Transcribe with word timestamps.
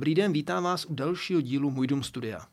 Dobrý 0.00 0.14
den, 0.14 0.32
vítám 0.32 0.64
vás 0.64 0.84
u 0.84 0.94
dalšího 0.94 1.40
dílu 1.40 1.70
Můj 1.70 1.86
dům 1.86 2.02
studia. 2.02 2.46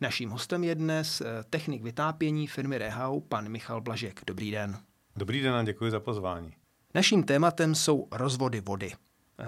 Naším 0.00 0.30
hostem 0.30 0.64
je 0.64 0.74
dnes 0.74 1.20
eh, 1.20 1.24
technik 1.50 1.82
vytápění 1.82 2.46
firmy 2.46 2.78
Rehau, 2.78 3.20
pan 3.20 3.48
Michal 3.48 3.80
Blažek. 3.80 4.20
Dobrý 4.26 4.50
den. 4.50 4.78
Dobrý 5.16 5.40
den 5.40 5.54
a 5.54 5.62
děkuji 5.62 5.90
za 5.90 6.00
pozvání. 6.00 6.52
Naším 6.94 7.22
tématem 7.22 7.74
jsou 7.74 8.08
rozvody 8.12 8.60
vody. 8.60 8.92
Eh, 9.38 9.46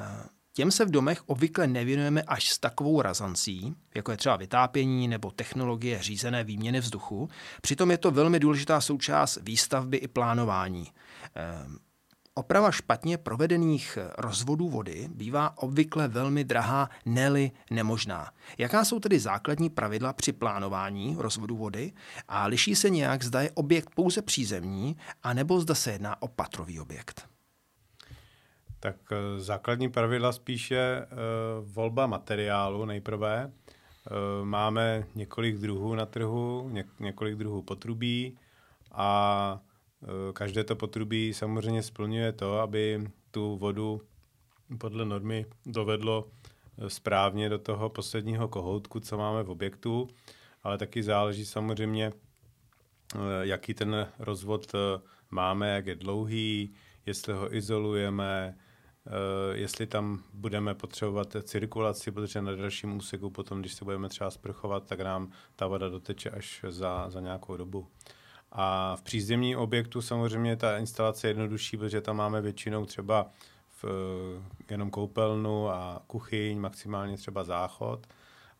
těm 0.52 0.70
se 0.70 0.84
v 0.84 0.90
domech 0.90 1.22
obvykle 1.28 1.66
nevěnujeme 1.66 2.22
až 2.22 2.50
s 2.50 2.58
takovou 2.58 3.02
razancí, 3.02 3.74
jako 3.94 4.10
je 4.10 4.16
třeba 4.16 4.36
vytápění 4.36 5.08
nebo 5.08 5.30
technologie 5.30 6.02
řízené 6.02 6.44
výměny 6.44 6.80
vzduchu. 6.80 7.28
Přitom 7.62 7.90
je 7.90 7.98
to 7.98 8.10
velmi 8.10 8.40
důležitá 8.40 8.80
součást 8.80 9.38
výstavby 9.42 9.96
i 9.96 10.08
plánování. 10.08 10.86
Eh, 12.36 12.40
Oprava 12.40 12.70
špatně 12.70 13.18
provedených 13.18 13.98
rozvodů 14.18 14.68
vody 14.68 15.08
bývá 15.14 15.58
obvykle 15.58 16.08
velmi 16.08 16.44
drahá, 16.44 16.88
neli 17.06 17.50
nemožná. 17.70 18.32
Jaká 18.58 18.84
jsou 18.84 19.00
tedy 19.00 19.18
základní 19.18 19.70
pravidla 19.70 20.12
při 20.12 20.32
plánování 20.32 21.16
rozvodu 21.18 21.56
vody 21.56 21.92
a 22.28 22.46
liší 22.46 22.74
se 22.74 22.90
nějak, 22.90 23.22
zda 23.22 23.42
je 23.42 23.50
objekt 23.54 23.90
pouze 23.94 24.22
přízemní, 24.22 24.96
anebo 25.22 25.60
zda 25.60 25.74
se 25.74 25.92
jedná 25.92 26.22
o 26.22 26.28
patrový 26.28 26.80
objekt? 26.80 27.28
Tak 28.80 28.96
eh, 29.12 29.40
základní 29.40 29.90
pravidla 29.90 30.32
spíše 30.32 31.06
uh, 31.06 31.72
volba 31.72 32.06
materiálu 32.06 32.84
nejprve. 32.84 33.52
Uh, 34.10 34.44
máme 34.44 35.04
několik 35.14 35.56
druhů 35.56 35.94
na 35.94 36.06
trhu, 36.06 36.68
něk, 36.72 36.86
několik 37.00 37.34
druhů 37.34 37.62
potrubí 37.62 38.38
a 38.92 39.60
Eh, 39.62 39.71
každé 40.32 40.64
to 40.64 40.76
potrubí 40.76 41.34
samozřejmě 41.34 41.82
splňuje 41.82 42.32
to, 42.32 42.60
aby 42.60 43.10
tu 43.30 43.56
vodu 43.56 44.00
podle 44.78 45.04
normy 45.04 45.46
dovedlo 45.66 46.28
eh, 46.78 46.90
správně 46.90 47.48
do 47.48 47.58
toho 47.58 47.88
posledního 47.88 48.48
kohoutku, 48.48 49.00
co 49.00 49.18
máme 49.18 49.42
v 49.42 49.50
objektu, 49.50 50.08
ale 50.62 50.78
taky 50.78 51.02
záleží 51.02 51.46
samozřejmě, 51.46 52.12
eh, 53.14 53.18
jaký 53.40 53.74
ten 53.74 54.08
rozvod 54.18 54.72
máme, 55.30 55.68
jak 55.74 55.86
je 55.86 55.94
dlouhý, 55.94 56.74
jestli 57.06 57.32
ho 57.32 57.54
izolujeme, 57.54 58.58
jestli 59.52 59.86
tam 59.86 60.22
budeme 60.34 60.74
potřebovat 60.74 61.36
cirkulaci, 61.42 62.12
protože 62.12 62.42
na 62.42 62.54
dalším 62.54 62.96
úseku 62.96 63.30
potom, 63.30 63.60
když 63.60 63.74
se 63.74 63.84
budeme 63.84 64.08
třeba 64.08 64.30
sprchovat, 64.30 64.86
tak 64.86 65.00
nám 65.00 65.32
ta 65.56 65.66
voda 65.66 65.88
doteče 65.88 66.30
až 66.30 66.64
za, 66.68 67.10
za 67.10 67.20
nějakou 67.20 67.56
dobu. 67.56 67.86
A 68.52 68.96
v 68.96 69.02
přízemním 69.02 69.58
objektu 69.58 70.02
samozřejmě 70.02 70.56
ta 70.56 70.78
instalace 70.78 71.26
je 71.26 71.30
jednodušší, 71.30 71.76
protože 71.76 72.00
tam 72.00 72.16
máme 72.16 72.40
většinou 72.40 72.86
třeba 72.86 73.26
v, 73.82 73.84
jenom 74.70 74.90
koupelnu 74.90 75.68
a 75.70 76.02
kuchyň, 76.06 76.58
maximálně 76.58 77.16
třeba 77.16 77.44
záchod, 77.44 78.06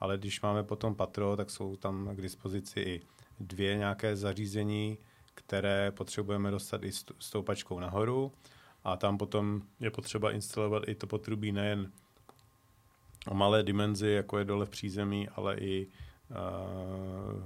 ale 0.00 0.18
když 0.18 0.40
máme 0.40 0.62
potom 0.62 0.94
patro, 0.94 1.36
tak 1.36 1.50
jsou 1.50 1.76
tam 1.76 2.16
k 2.16 2.20
dispozici 2.20 2.80
i 2.80 3.00
dvě 3.40 3.76
nějaké 3.76 4.16
zařízení, 4.16 4.98
které 5.34 5.90
potřebujeme 5.90 6.50
dostat 6.50 6.84
i 6.84 6.92
stoupačkou 7.18 7.80
nahoru. 7.80 8.32
A 8.84 8.96
tam 8.96 9.18
potom 9.18 9.62
je 9.80 9.90
potřeba 9.90 10.32
instalovat 10.32 10.82
i 10.86 10.94
to 10.94 11.06
potrubí 11.06 11.52
nejen 11.52 11.92
o 13.28 13.34
malé 13.34 13.62
dimenzi, 13.62 14.08
jako 14.08 14.38
je 14.38 14.44
dole 14.44 14.66
v 14.66 14.70
přízemí, 14.70 15.28
ale 15.28 15.56
i 15.56 15.86
uh, 16.30 17.42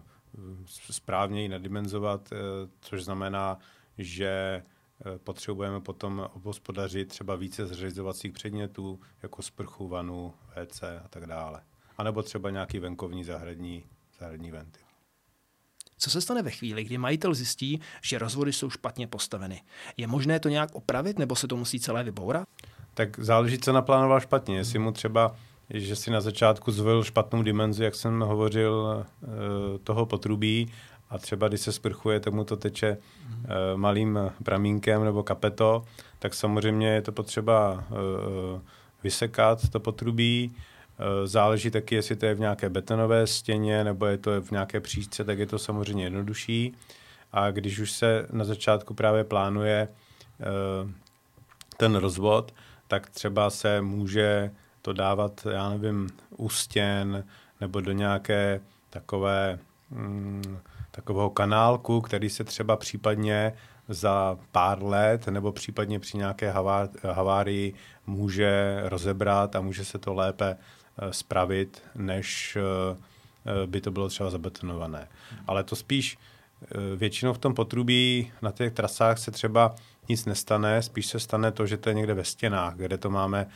správně 0.91 1.42
ji 1.42 1.48
nadimenzovat, 1.48 2.33
eh, 2.33 2.37
což 2.81 3.05
znamená, 3.05 3.59
že 3.98 4.29
eh, 4.29 5.19
potřebujeme 5.19 5.81
potom 5.81 6.31
obhospodařit 6.34 7.09
třeba 7.09 7.37
více 7.37 7.67
zřizovacích 7.67 8.33
předmětů, 8.33 9.01
jako 9.23 9.43
sprchu, 9.43 9.89
vanu, 9.89 10.34
WC 10.56 10.83
a 10.83 11.09
tak 11.09 11.27
dále. 11.27 11.62
A 11.98 12.03
nebo 12.03 12.23
třeba 12.23 12.51
nějaký 12.51 12.78
venkovní 12.78 13.25
zahradní, 13.25 13.84
zahradní 14.19 14.50
ventil. 14.50 14.87
Co 15.99 16.10
se 16.10 16.21
stane 16.21 16.43
ve 16.43 16.50
chvíli, 16.50 16.84
kdy 16.84 16.99
majitel 16.99 17.34
zjistí, 17.34 17.81
že 18.03 18.19
rozvody 18.19 18.53
jsou 18.53 18.71
špatně 18.71 19.06
postaveny? 19.06 19.62
Je 19.97 20.06
možné 20.06 20.41
to 20.41 20.49
nějak 20.49 20.75
opravit, 20.75 21.19
nebo 21.19 21.37
se 21.37 21.49
to 21.49 21.56
musí 21.56 21.81
celé 21.81 22.05
vybourat? 22.05 22.49
Tak 22.94 23.21
záleží, 23.21 23.59
co 23.59 23.72
naplánoval 23.72 24.21
špatně. 24.21 24.56
Jestli 24.56 24.78
mu 24.78 24.93
třeba 24.93 25.37
že 25.71 25.97
si 25.97 26.10
na 26.10 26.21
začátku 26.21 26.72
zvolil 26.72 27.04
špatnou 27.04 27.43
dimenzi, 27.43 27.84
jak 27.84 27.94
jsem 27.94 28.21
hovořil, 28.21 29.04
eh, 29.22 29.27
toho 29.78 30.06
potrubí 30.06 30.72
a 31.10 31.19
třeba 31.19 31.49
když 31.49 31.60
se 31.60 31.72
sprchuje, 31.72 32.21
tak 32.21 32.32
mu 32.32 32.44
to 32.44 32.56
teče 32.56 32.87
eh, 32.88 33.77
malým 33.77 34.19
pramínkem 34.44 35.04
nebo 35.04 35.22
kapeto, 35.22 35.84
tak 36.19 36.34
samozřejmě 36.34 36.88
je 36.88 37.03
to 37.03 37.12
potřeba 37.12 37.84
eh, 37.91 38.60
vysekat 39.04 39.69
to 39.69 39.81
potrubí. 39.81 40.54
Záleží 41.25 41.71
taky, 41.71 41.94
jestli 41.94 42.16
to 42.16 42.27
je 42.27 42.34
v 42.34 42.41
nějaké 42.41 42.69
betonové 42.69 43.27
stěně 43.27 43.84
nebo 43.84 44.06
je 44.06 44.19
to 44.19 44.43
v 44.43 44.50
nějaké 44.50 44.81
příčce, 44.81 45.25
tak 45.25 45.38
je 45.38 45.47
to 45.47 45.59
samozřejmě 45.59 46.04
jednodušší. 46.04 46.75
A 47.33 47.50
když 47.50 47.78
už 47.78 47.93
se 47.93 48.27
na 48.33 48.44
začátku 48.44 48.94
právě 48.94 49.25
plánuje 49.25 49.88
ten 51.77 51.94
rozvod, 51.97 52.54
tak 52.88 53.10
třeba 53.10 53.50
se 53.50 53.81
může 53.81 54.50
to 54.86 54.92
dávat, 54.92 55.47
já 55.50 55.70
nevím, 55.70 56.08
u 56.36 56.48
stěn 56.48 57.24
nebo 57.60 57.80
do 57.80 57.92
nějaké 57.92 58.60
takové, 58.91 59.58
mm, 59.91 60.58
takového 60.91 61.30
kanálku, 61.30 62.00
který 62.00 62.30
se 62.30 62.44
třeba 62.44 62.76
případně 62.76 63.52
za 63.88 64.38
pár 64.52 64.82
let 64.82 65.26
nebo 65.26 65.52
případně 65.52 66.00
při 66.00 66.19
nějaké 66.19 66.54
havárii 67.02 67.74
může 68.06 68.80
rozebrat 68.84 69.56
a 69.56 69.60
může 69.60 69.84
se 69.84 69.98
to 69.98 70.14
lépe 70.14 70.56
uh, 70.56 71.10
spravit, 71.10 71.82
než 71.94 72.56
uh, 72.56 73.66
by 73.66 73.80
to 73.80 73.91
bylo 73.91 74.08
třeba 74.08 74.30
zabetonované. 74.30 75.08
Ale 75.47 75.64
to 75.64 75.76
spíš 75.76 76.18
většinou 76.97 77.32
v 77.32 77.38
tom 77.38 77.54
potrubí 77.54 78.32
na 78.42 78.53
těch 78.53 78.72
trasách 78.72 79.18
se 79.18 79.30
třeba 79.30 79.74
nic 80.08 80.24
nestane, 80.24 80.82
spíš 80.82 81.06
se 81.06 81.20
stane 81.20 81.53
to, 81.53 81.66
že 81.66 81.76
to 81.76 81.88
je 81.88 81.94
někde 81.94 82.14
ve 82.14 82.24
stěnách, 82.24 82.74
kde 82.76 82.98
to 82.98 83.10
máme 83.10 83.47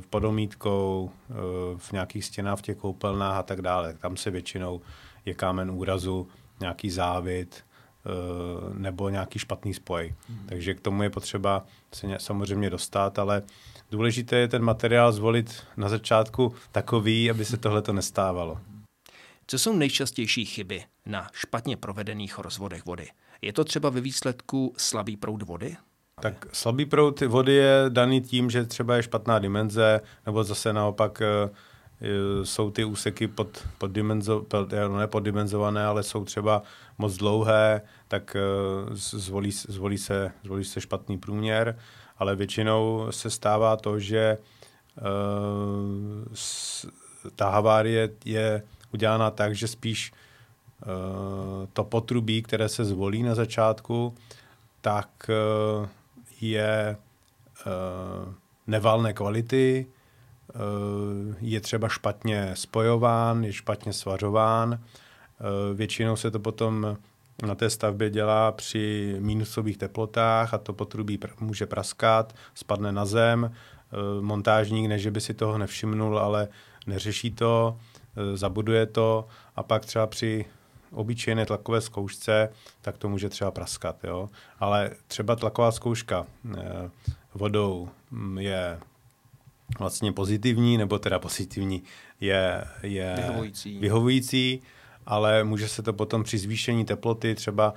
v 0.00 0.06
podomítkou, 0.06 1.10
eh, 1.30 1.34
v 1.78 1.92
nějakých 1.92 2.24
stěnách, 2.24 2.58
v 2.58 2.62
těch 2.62 2.76
koupelnách 2.76 3.36
a 3.36 3.42
tak 3.42 3.62
dále. 3.62 3.94
Tam 3.94 4.16
se 4.16 4.30
většinou 4.30 4.80
je 5.24 5.34
kámen 5.34 5.70
úrazu, 5.70 6.28
nějaký 6.60 6.90
závit 6.90 7.64
eh, 8.06 8.10
nebo 8.78 9.08
nějaký 9.08 9.38
špatný 9.38 9.74
spoj. 9.74 10.14
Hmm. 10.28 10.46
Takže 10.48 10.74
k 10.74 10.80
tomu 10.80 11.02
je 11.02 11.10
potřeba 11.10 11.64
se 11.94 12.06
samozřejmě 12.18 12.70
dostat, 12.70 13.18
ale 13.18 13.42
důležité 13.90 14.36
je 14.36 14.48
ten 14.48 14.62
materiál 14.62 15.12
zvolit 15.12 15.62
na 15.76 15.88
začátku 15.88 16.54
takový, 16.72 17.30
aby 17.30 17.44
se 17.44 17.56
tohle 17.56 17.82
to 17.82 17.92
nestávalo. 17.92 18.60
Co 19.46 19.58
jsou 19.58 19.76
nejčastější 19.76 20.44
chyby 20.44 20.84
na 21.06 21.28
špatně 21.32 21.76
provedených 21.76 22.38
rozvodech 22.38 22.86
vody? 22.86 23.08
Je 23.42 23.52
to 23.52 23.64
třeba 23.64 23.90
ve 23.90 24.00
výsledku 24.00 24.74
slabý 24.76 25.16
proud 25.16 25.42
vody? 25.42 25.76
Tak 26.20 26.46
slabý 26.52 26.86
proud 26.86 27.20
vody 27.20 27.54
je 27.54 27.84
daný 27.88 28.20
tím, 28.20 28.50
že 28.50 28.64
třeba 28.64 28.96
je 28.96 29.02
špatná 29.02 29.38
dimenze, 29.38 30.00
nebo 30.26 30.44
zase 30.44 30.72
naopak 30.72 31.22
eh, 31.22 31.50
jsou 32.44 32.70
ty 32.70 32.84
úseky 32.84 33.28
pod, 33.28 33.64
poddimenzo, 33.78 34.46
ne 34.96 35.06
poddimenzované, 35.06 35.84
ale 35.84 36.02
jsou 36.02 36.24
třeba 36.24 36.62
moc 36.98 37.16
dlouhé, 37.16 37.82
tak 38.08 38.36
eh, 38.36 38.94
zvolí, 38.94 39.50
zvolí, 39.52 39.98
se, 39.98 40.32
zvolí 40.44 40.64
se 40.64 40.80
špatný 40.80 41.18
průměr, 41.18 41.78
ale 42.18 42.36
většinou 42.36 43.06
se 43.10 43.30
stává 43.30 43.76
to, 43.76 43.98
že 43.98 44.38
ta 47.36 47.50
havárie 47.50 48.10
je 48.24 48.62
udělána 48.92 49.30
tak, 49.30 49.54
že 49.54 49.68
spíš 49.68 50.12
to 51.72 51.84
potrubí, 51.84 52.42
které 52.42 52.68
se 52.68 52.84
zvolí 52.84 53.22
na 53.22 53.34
začátku, 53.34 54.14
tak 54.80 55.30
je 56.40 56.96
uh, 57.66 58.32
nevalné 58.66 59.12
kvality, 59.12 59.86
uh, 60.54 61.34
je 61.40 61.60
třeba 61.60 61.88
špatně 61.88 62.50
spojován, 62.54 63.44
je 63.44 63.52
špatně 63.52 63.92
svařován. 63.92 64.70
Uh, 64.70 65.76
většinou 65.76 66.16
se 66.16 66.30
to 66.30 66.38
potom 66.38 66.96
na 67.46 67.54
té 67.54 67.70
stavbě 67.70 68.10
dělá 68.10 68.52
při 68.52 69.16
minusových 69.18 69.76
teplotách 69.76 70.54
a 70.54 70.58
to 70.58 70.72
potrubí 70.72 71.18
může 71.40 71.66
praskat, 71.66 72.34
spadne 72.54 72.92
na 72.92 73.04
zem. 73.04 73.52
Montážník, 74.20 74.88
než 74.88 75.06
by 75.06 75.20
si 75.20 75.34
toho 75.34 75.58
nevšimnul, 75.58 76.18
ale 76.18 76.48
neřeší 76.86 77.30
to, 77.30 77.78
zabuduje 78.34 78.86
to 78.86 79.26
a 79.56 79.62
pak 79.62 79.86
třeba 79.86 80.06
při 80.06 80.44
obyčejné 80.92 81.46
tlakové 81.46 81.80
zkoušce, 81.80 82.52
tak 82.80 82.98
to 82.98 83.08
může 83.08 83.28
třeba 83.28 83.50
praskat. 83.50 84.04
Jo? 84.04 84.28
Ale 84.60 84.90
třeba 85.06 85.36
tlaková 85.36 85.72
zkouška 85.72 86.26
eh, 86.58 86.90
vodou 87.34 87.88
mm, 88.10 88.38
je 88.38 88.78
vlastně 89.78 90.12
pozitivní, 90.12 90.78
nebo 90.78 90.98
teda 90.98 91.18
pozitivní, 91.18 91.82
je, 92.20 92.64
je 92.82 93.14
vyhovující. 93.16 93.78
vyhovující, 93.78 94.62
ale 95.06 95.44
může 95.44 95.68
se 95.68 95.82
to 95.82 95.92
potom 95.92 96.22
při 96.22 96.38
zvýšení 96.38 96.84
teploty 96.84 97.34
třeba 97.34 97.74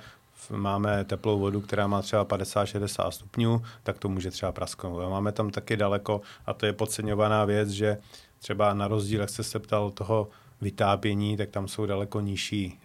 máme 0.50 1.04
teplou 1.04 1.38
vodu, 1.38 1.60
která 1.60 1.86
má 1.86 2.02
třeba 2.02 2.24
50-60 2.24 3.10
stupňů, 3.10 3.62
tak 3.82 3.98
to 3.98 4.08
může 4.08 4.30
třeba 4.30 4.52
prasknout. 4.52 5.02
A 5.02 5.08
máme 5.08 5.32
tam 5.32 5.50
taky 5.50 5.76
daleko, 5.76 6.20
a 6.46 6.52
to 6.52 6.66
je 6.66 6.72
podceňovaná 6.72 7.44
věc, 7.44 7.68
že 7.68 7.98
třeba 8.38 8.74
na 8.74 8.88
rozdíl, 8.88 9.20
jak 9.20 9.30
jste 9.30 9.42
se 9.42 9.58
ptal, 9.58 9.90
toho 9.90 10.28
vytápění, 10.62 11.36
tak 11.36 11.50
tam 11.50 11.68
jsou 11.68 11.86
daleko 11.86 12.20
nižší 12.20 12.80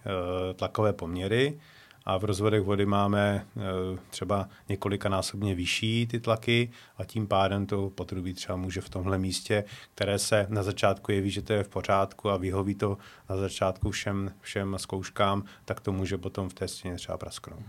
e, 0.50 0.53
tlakové 0.53 0.94
poměry 0.94 1.59
a 2.06 2.18
v 2.18 2.24
rozvodech 2.24 2.62
vody 2.62 2.85
máme 2.85 3.21
e, 3.35 3.62
třeba 4.09 4.50
několikanásobně 4.69 5.56
vyšší 5.56 6.07
ty 6.07 6.19
tlaky 6.19 6.71
a 6.97 7.06
tím 7.06 7.27
pádem 7.27 7.65
to 7.65 7.89
potrubí 7.89 8.33
třeba 8.33 8.56
může 8.56 8.81
v 8.81 8.89
tomhle 8.89 9.18
místě, 9.18 9.63
které 9.95 10.19
se 10.19 10.47
na 10.50 10.63
začátku 10.63 11.12
jeví, 11.12 11.31
že 11.31 11.41
to 11.41 11.53
je 11.53 11.63
v 11.63 11.69
pořádku 11.69 12.29
a 12.29 12.38
vyhoví 12.38 12.75
to 12.75 12.97
na 13.29 13.38
začátku 13.38 13.91
všem, 13.91 14.31
všem 14.41 14.75
zkouškám, 14.79 15.44
tak 15.65 15.79
to 15.79 15.91
může 15.91 16.18
potom 16.18 16.50
v 16.50 16.53
té 16.53 16.68
stěně 16.68 16.95
třeba 16.95 17.18
prasknout. 17.18 17.63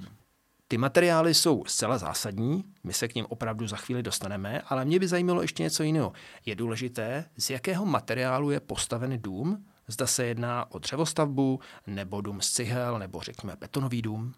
Ty 0.68 0.78
materiály 0.78 1.34
jsou 1.34 1.64
zcela 1.64 1.98
zásadní, 1.98 2.64
my 2.84 2.92
se 2.92 3.08
k 3.08 3.14
ním 3.14 3.26
opravdu 3.28 3.66
za 3.66 3.76
chvíli 3.76 4.02
dostaneme, 4.02 4.62
ale 4.66 4.84
mě 4.84 4.98
by 4.98 5.08
zajímalo 5.08 5.42
ještě 5.42 5.62
něco 5.62 5.82
jiného. 5.82 6.12
Je 6.46 6.54
důležité, 6.54 7.24
z 7.36 7.50
jakého 7.50 7.86
materiálu 7.86 8.50
je 8.50 8.60
postaven 8.60 9.18
dům, 9.22 9.64
Zda 9.88 10.06
se 10.06 10.26
jedná 10.26 10.70
o 10.70 10.78
dřevostavbu, 10.78 11.60
nebo 11.86 12.20
dům 12.20 12.40
z 12.40 12.50
cihel, 12.50 12.98
nebo 12.98 13.20
řekněme 13.20 13.56
betonový 13.60 14.02
dům? 14.02 14.34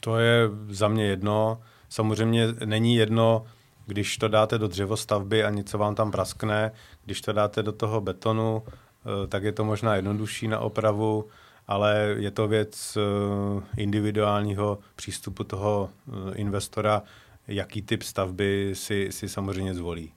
To 0.00 0.18
je 0.18 0.48
za 0.68 0.88
mě 0.88 1.04
jedno. 1.04 1.60
Samozřejmě 1.88 2.46
není 2.64 2.96
jedno, 2.96 3.44
když 3.86 4.18
to 4.18 4.28
dáte 4.28 4.58
do 4.58 4.68
dřevostavby 4.68 5.44
a 5.44 5.50
něco 5.50 5.78
vám 5.78 5.94
tam 5.94 6.10
praskne, 6.10 6.72
když 7.04 7.20
to 7.20 7.32
dáte 7.32 7.62
do 7.62 7.72
toho 7.72 8.00
betonu, 8.00 8.62
eh, 8.66 9.26
tak 9.26 9.42
je 9.42 9.52
to 9.52 9.64
možná 9.64 9.96
jednodušší 9.96 10.48
na 10.48 10.58
opravu, 10.58 11.28
ale 11.66 12.14
je 12.18 12.30
to 12.30 12.48
věc 12.48 12.96
eh, 12.96 13.62
individuálního 13.76 14.78
přístupu 14.96 15.44
toho 15.44 15.90
eh, 15.90 16.34
investora, 16.34 17.02
jaký 17.48 17.82
typ 17.82 18.02
stavby 18.02 18.70
si, 18.74 19.12
si 19.12 19.28
samozřejmě 19.28 19.74
zvolí. 19.74 20.12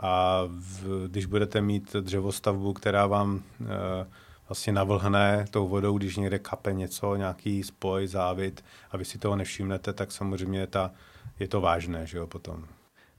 A 0.00 0.42
v, 0.46 1.08
když 1.08 1.26
budete 1.26 1.60
mít 1.60 1.96
dřevostavbu, 1.96 2.72
která 2.72 3.06
vám 3.06 3.42
e, 3.60 4.06
vlastně 4.48 4.72
navlhne 4.72 5.44
tou 5.50 5.68
vodou, 5.68 5.98
když 5.98 6.16
někde 6.16 6.38
kape 6.38 6.72
něco, 6.72 7.16
nějaký 7.16 7.62
spoj, 7.62 8.06
závit 8.06 8.64
a 8.90 8.96
vy 8.96 9.04
si 9.04 9.18
toho 9.18 9.36
nevšimnete, 9.36 9.92
tak 9.92 10.12
samozřejmě 10.12 10.66
ta, 10.66 10.90
je 11.38 11.48
to 11.48 11.60
vážné, 11.60 12.06
že 12.06 12.18
jo, 12.18 12.26
potom. 12.26 12.64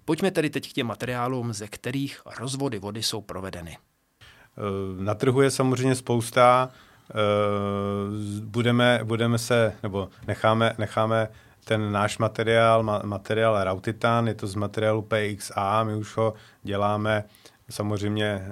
Pojďme 0.05 0.31
tedy 0.31 0.49
teď 0.49 0.69
k 0.69 0.73
těm 0.73 0.87
materiálům, 0.87 1.53
ze 1.53 1.67
kterých 1.67 2.21
rozvody 2.39 2.79
vody 2.79 3.03
jsou 3.03 3.21
provedeny. 3.21 3.77
E, 3.77 5.03
na 5.03 5.15
trhu 5.15 5.41
je 5.41 5.51
samozřejmě 5.51 5.95
spousta, 5.95 6.69
e, 7.09 7.13
budeme, 8.41 8.99
budeme 9.03 9.37
se, 9.37 9.73
nebo 9.83 10.09
necháme, 10.27 10.75
necháme 10.77 11.27
ten 11.63 11.91
náš 11.91 12.17
materiál, 12.17 12.83
materiál 13.03 13.63
Rautitan, 13.63 14.27
je 14.27 14.33
to 14.33 14.47
z 14.47 14.55
materiálu 14.55 15.01
PXA, 15.01 15.83
my 15.83 15.95
už 15.95 16.17
ho 16.17 16.33
děláme 16.63 17.23
samozřejmě 17.69 18.47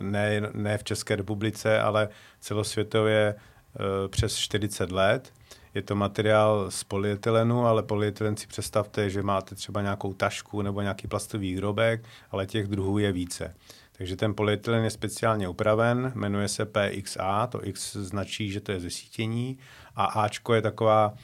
ne, 0.00 0.40
ne 0.54 0.78
v 0.78 0.84
České 0.84 1.16
republice, 1.16 1.80
ale 1.80 2.08
celosvětově 2.40 3.34
e, 3.34 4.08
přes 4.08 4.36
40 4.36 4.92
let. 4.92 5.32
Je 5.74 5.82
to 5.82 5.94
materiál 5.94 6.70
z 6.70 6.84
polyetylenu, 6.84 7.66
ale 7.66 7.82
polyetylen 7.82 8.36
si 8.36 8.46
představte, 8.46 9.10
že 9.10 9.22
máte 9.22 9.54
třeba 9.54 9.82
nějakou 9.82 10.12
tašku 10.12 10.62
nebo 10.62 10.80
nějaký 10.80 11.08
plastový 11.08 11.52
výrobek, 11.54 12.04
ale 12.30 12.46
těch 12.46 12.66
druhů 12.66 12.98
je 12.98 13.12
více. 13.12 13.54
Takže 13.92 14.16
ten 14.16 14.34
polyetylen 14.34 14.84
je 14.84 14.90
speciálně 14.90 15.48
upraven, 15.48 16.12
jmenuje 16.14 16.48
se 16.48 16.64
PXA, 16.64 17.46
to 17.46 17.66
X 17.66 17.96
značí, 17.96 18.50
že 18.50 18.60
to 18.60 18.72
je 18.72 18.80
zesítění 18.80 19.58
a 19.96 20.04
Ačko 20.04 20.54
je 20.54 20.62
taková 20.62 21.14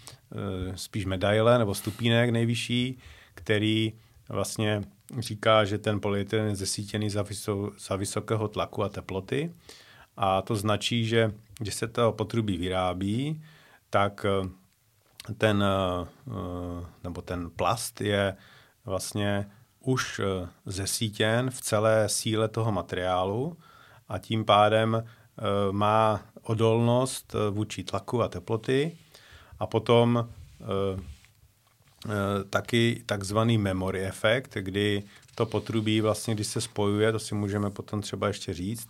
spíš 0.75 1.05
medaile 1.05 1.59
nebo 1.59 1.75
stupínek 1.75 2.31
nejvyšší, 2.31 2.99
který 3.35 3.93
vlastně 4.29 4.83
říká, 5.19 5.65
že 5.65 5.79
ten 5.79 6.01
polyetylen 6.01 6.47
je 6.47 6.57
zesítěný 6.57 7.11
za, 7.11 7.23
vyso, 7.23 7.71
za 7.79 7.97
vysokého 7.97 8.49
tlaku 8.49 8.85
a 8.85 8.89
teploty. 8.89 9.55
A 10.17 10.43
to 10.43 10.57
značí, 10.57 11.07
že 11.07 11.33
když 11.59 11.75
se 11.75 11.89
to 11.89 12.13
potrubí 12.13 12.57
vyrábí, 12.57 13.43
tak 13.91 14.25
e, 14.25 14.49
ten, 15.35 15.63
e, 15.63 16.07
nebo 17.05 17.23
ten 17.23 17.51
plast 17.51 18.01
je 18.01 18.37
vlastně 18.85 19.47
už 19.81 20.21
eh, 20.21 20.49
zesítěn 20.67 21.51
v 21.51 21.61
celé 21.61 22.09
síle 22.09 22.49
toho 22.49 22.73
materiálu 22.73 23.57
a 24.09 24.19
tím 24.19 24.45
pádem 24.45 24.95
eh, 24.95 25.43
má 25.73 26.21
odolnost 26.43 27.35
eh, 27.35 27.51
vůči 27.51 27.85
tlaku 27.85 28.23
a 28.23 28.29
teploty 28.29 28.99
a 29.59 29.67
potom 29.67 30.29
taky 32.51 33.03
takzvaný 33.07 33.59
memory 33.59 34.05
efekt, 34.07 34.57
kdy 34.61 35.03
to 35.35 35.47
potrubí 35.47 36.01
vlastně, 36.01 36.35
když 36.35 36.47
se 36.47 36.61
spojuje, 36.61 37.13
to 37.13 37.19
si 37.19 37.35
můžeme 37.35 37.71
potom 37.71 38.01
třeba 38.01 38.29
ještě 38.29 38.55
říct, 38.55 38.89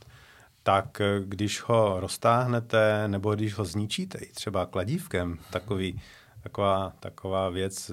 tak 0.63 1.01
když 1.25 1.63
ho 1.63 2.01
roztáhnete 2.01 3.09
nebo 3.09 3.35
když 3.35 3.55
ho 3.55 3.65
zničíte 3.65 4.19
třeba 4.35 4.67
kladívkem, 4.67 5.39
takový, 5.51 6.01
taková, 6.43 6.93
taková 7.01 7.49
věc, 7.49 7.91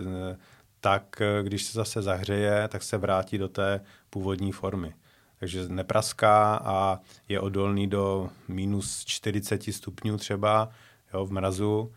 tak 0.86 1.22
eh, 1.22 1.44
když 1.44 1.64
se 1.64 1.74
zase 1.74 2.02
zahřeje, 2.02 2.68
tak 2.68 2.84
se 2.84 2.98
vrátí 2.98 3.38
do 3.38 3.48
té 3.48 3.82
původní 4.10 4.52
formy. 4.52 4.94
Takže 5.40 5.68
nepraská 5.70 6.56
a 6.56 7.00
je 7.30 7.40
odolný 7.40 7.88
do 7.88 8.30
minus 8.48 9.06
40 9.06 9.64
stupňů 9.64 10.18
třeba 10.18 10.70
jo, 11.14 11.26
v 11.26 11.32
mrazu 11.32 11.94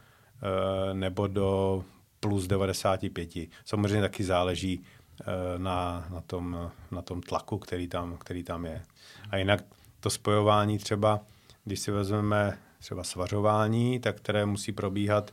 nebo 0.93 1.27
do 1.27 1.85
plus 2.21 2.47
95. 2.47 3.31
Samozřejmě 3.65 4.01
taky 4.01 4.25
záleží 4.25 4.85
e, 5.21 5.59
na, 5.59 6.07
na, 6.11 6.21
tom, 6.21 6.71
na 6.91 7.03
tom 7.03 7.21
tlaku, 7.21 7.59
který 7.59 7.89
tam, 7.89 8.17
který 8.17 8.43
tam 8.43 8.65
je. 8.65 8.83
A 9.31 9.37
jinak 9.37 9.65
to 10.01 10.11
spojování 10.11 10.79
třeba, 10.79 11.21
když 11.65 11.81
si 11.81 11.91
vezmeme 11.91 12.59
třeba 12.79 13.05
svařování, 13.05 14.01
tak 14.01 14.17
které 14.17 14.47
musí 14.47 14.73
probíhat 14.73 15.31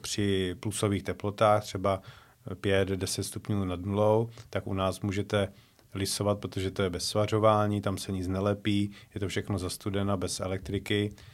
při 0.00 0.56
plusových 0.60 1.02
teplotách, 1.02 1.62
třeba 1.62 2.02
5-10 2.50 3.22
stupňů 3.22 3.64
nad 3.64 3.80
nulou, 3.80 4.30
tak 4.50 4.66
u 4.66 4.74
nás 4.74 5.00
můžete 5.00 5.52
lisovat, 5.94 6.38
protože 6.38 6.70
to 6.70 6.82
je 6.82 6.90
bez 6.90 7.04
svařování, 7.04 7.80
tam 7.80 7.98
se 7.98 8.12
nic 8.12 8.28
nelepí, 8.28 8.90
je 9.14 9.20
to 9.20 9.28
všechno 9.28 9.58
zastudena 9.58 10.16
bez 10.16 10.40
elektriky, 10.40 11.12
eh, 11.12 11.33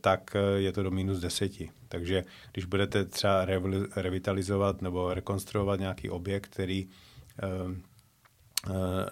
tak 0.00 0.36
eh, 0.36 0.60
je 0.60 0.72
to 0.72 0.82
do 0.82 0.90
minus 0.90 1.20
deseti. 1.20 1.70
Takže 1.88 2.24
když 2.52 2.64
budete 2.64 3.04
třeba 3.04 3.44
revitalizovat 3.96 4.82
nebo 4.82 5.14
rekonstruovat 5.14 5.80
nějaký 5.80 6.10
objekt, 6.10 6.48
který 6.48 6.88
eh, 7.42 7.50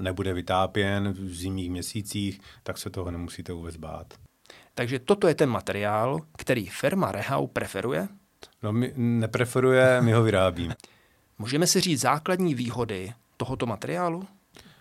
nebude 0.01 0.33
vytápěn 0.33 1.13
v 1.13 1.35
zimních 1.35 1.71
měsících, 1.71 2.41
tak 2.63 2.79
se 2.79 2.91
toho 2.91 3.11
nemusíte 3.11 3.53
vůbec 3.53 3.77
bát. 3.77 4.15
Takže 4.75 4.99
toto 4.99 5.29
je 5.29 5.35
ten 5.35 5.51
materiál, 5.51 6.21
který 6.37 6.67
firma 6.67 7.13
Rehau 7.13 7.47
preferuje? 7.47 8.09
No, 8.63 8.73
my 8.73 8.93
nepreferuje, 8.97 10.03
my 10.03 10.13
ho 10.13 10.23
vyrábíme. 10.23 10.75
Můžeme 11.39 11.67
si 11.67 11.81
říct 11.81 12.01
základní 12.01 12.55
výhody 12.55 13.13
tohoto 13.37 13.67
materiálu? 13.67 14.27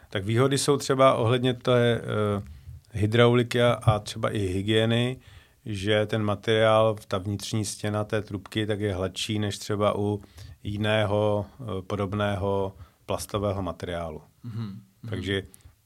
Tak 0.09 0.25
výhody 0.25 0.57
jsou 0.57 0.77
třeba 0.77 1.13
ohledně 1.13 1.53
té 1.53 2.01
uh, 2.01 2.43
hydrauliky 2.91 3.61
a 3.61 3.99
třeba 3.99 4.29
i 4.29 4.39
hygieny, 4.39 5.19
že 5.69 6.05
ten 6.05 6.23
materiál, 6.23 6.95
ta 7.07 7.17
vnitřní 7.17 7.65
stěna 7.65 8.03
té 8.03 8.21
trubky, 8.21 8.65
tak 8.65 8.79
je 8.79 8.93
hladší 8.93 9.39
než 9.39 9.57
třeba 9.57 9.97
u 9.97 10.21
jiného 10.63 11.45
uh, 11.59 11.67
podobného 11.81 12.75
plastového 13.05 13.61
materiálu. 13.61 14.21
Mm-hmm. 14.45 14.75
Takže 15.09 15.43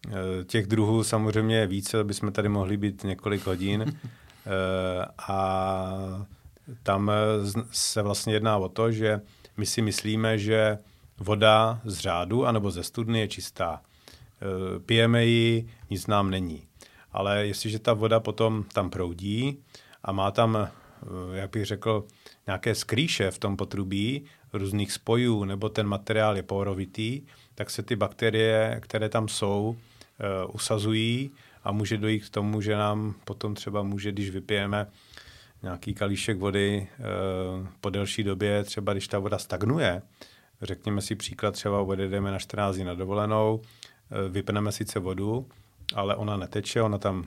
uh, 0.07 0.13
těch 0.45 0.67
druhů 0.67 1.03
samozřejmě 1.03 1.55
je 1.55 1.67
více, 1.67 2.03
bychom 2.03 2.31
tady 2.31 2.49
mohli 2.49 2.77
být 2.77 3.03
několik 3.03 3.45
hodin. 3.45 3.81
uh, 3.81 3.91
a 5.27 6.15
tam 6.83 7.11
se 7.71 8.01
vlastně 8.01 8.33
jedná 8.33 8.57
o 8.57 8.69
to, 8.69 8.91
že 8.91 9.21
my 9.57 9.65
si 9.65 9.81
myslíme, 9.81 10.37
že 10.37 10.77
voda 11.19 11.81
z 11.85 11.99
řádu 11.99 12.45
anebo 12.45 12.71
ze 12.71 12.83
studny 12.83 13.19
je 13.19 13.27
čistá. 13.27 13.81
Pijeme 14.85 15.25
ji, 15.25 15.67
nic 15.89 16.07
nám 16.07 16.29
není. 16.29 16.67
Ale 17.13 17.47
jestliže 17.47 17.79
ta 17.79 17.93
voda 17.93 18.19
potom 18.19 18.63
tam 18.73 18.89
proudí 18.89 19.63
a 20.03 20.11
má 20.11 20.31
tam, 20.31 20.55
e, 20.57 20.69
jak 21.33 21.51
bych 21.51 21.65
řekl, 21.65 22.05
nějaké 22.47 22.75
skrýše 22.75 23.31
v 23.31 23.39
tom 23.39 23.57
potrubí, 23.57 24.25
různých 24.53 24.91
spojů, 24.91 25.43
nebo 25.43 25.69
ten 25.69 25.87
materiál 25.87 26.37
je 26.37 26.43
porovitý, 26.43 27.21
tak 27.55 27.69
se 27.69 27.83
ty 27.83 27.95
bakterie, 27.95 28.79
které 28.83 29.09
tam 29.09 29.27
jsou, 29.27 29.77
e, 30.19 30.45
usazují 30.45 31.31
a 31.63 31.71
může 31.71 31.97
dojít 31.97 32.25
k 32.25 32.29
tomu, 32.29 32.61
že 32.61 32.75
nám 32.75 33.15
potom 33.25 33.55
třeba 33.55 33.83
může, 33.83 34.11
když 34.11 34.29
vypijeme 34.29 34.87
nějaký 35.63 35.93
kalíšek 35.93 36.37
vody 36.37 36.87
e, 36.87 36.87
po 37.81 37.89
delší 37.89 38.23
době, 38.23 38.63
třeba 38.63 38.93
když 38.93 39.07
ta 39.07 39.19
voda 39.19 39.37
stagnuje, 39.37 40.01
řekněme 40.61 41.01
si 41.01 41.15
příklad, 41.15 41.51
třeba 41.51 41.81
odjedeme 41.81 42.31
na 42.31 42.39
14 42.39 42.75
dní 42.75 42.83
na 42.83 42.93
dovolenou, 42.93 43.61
vypneme 44.29 44.71
sice 44.71 44.99
vodu, 44.99 45.47
ale 45.95 46.15
ona 46.15 46.37
neteče, 46.37 46.81
ona 46.81 46.97
tam 46.97 47.25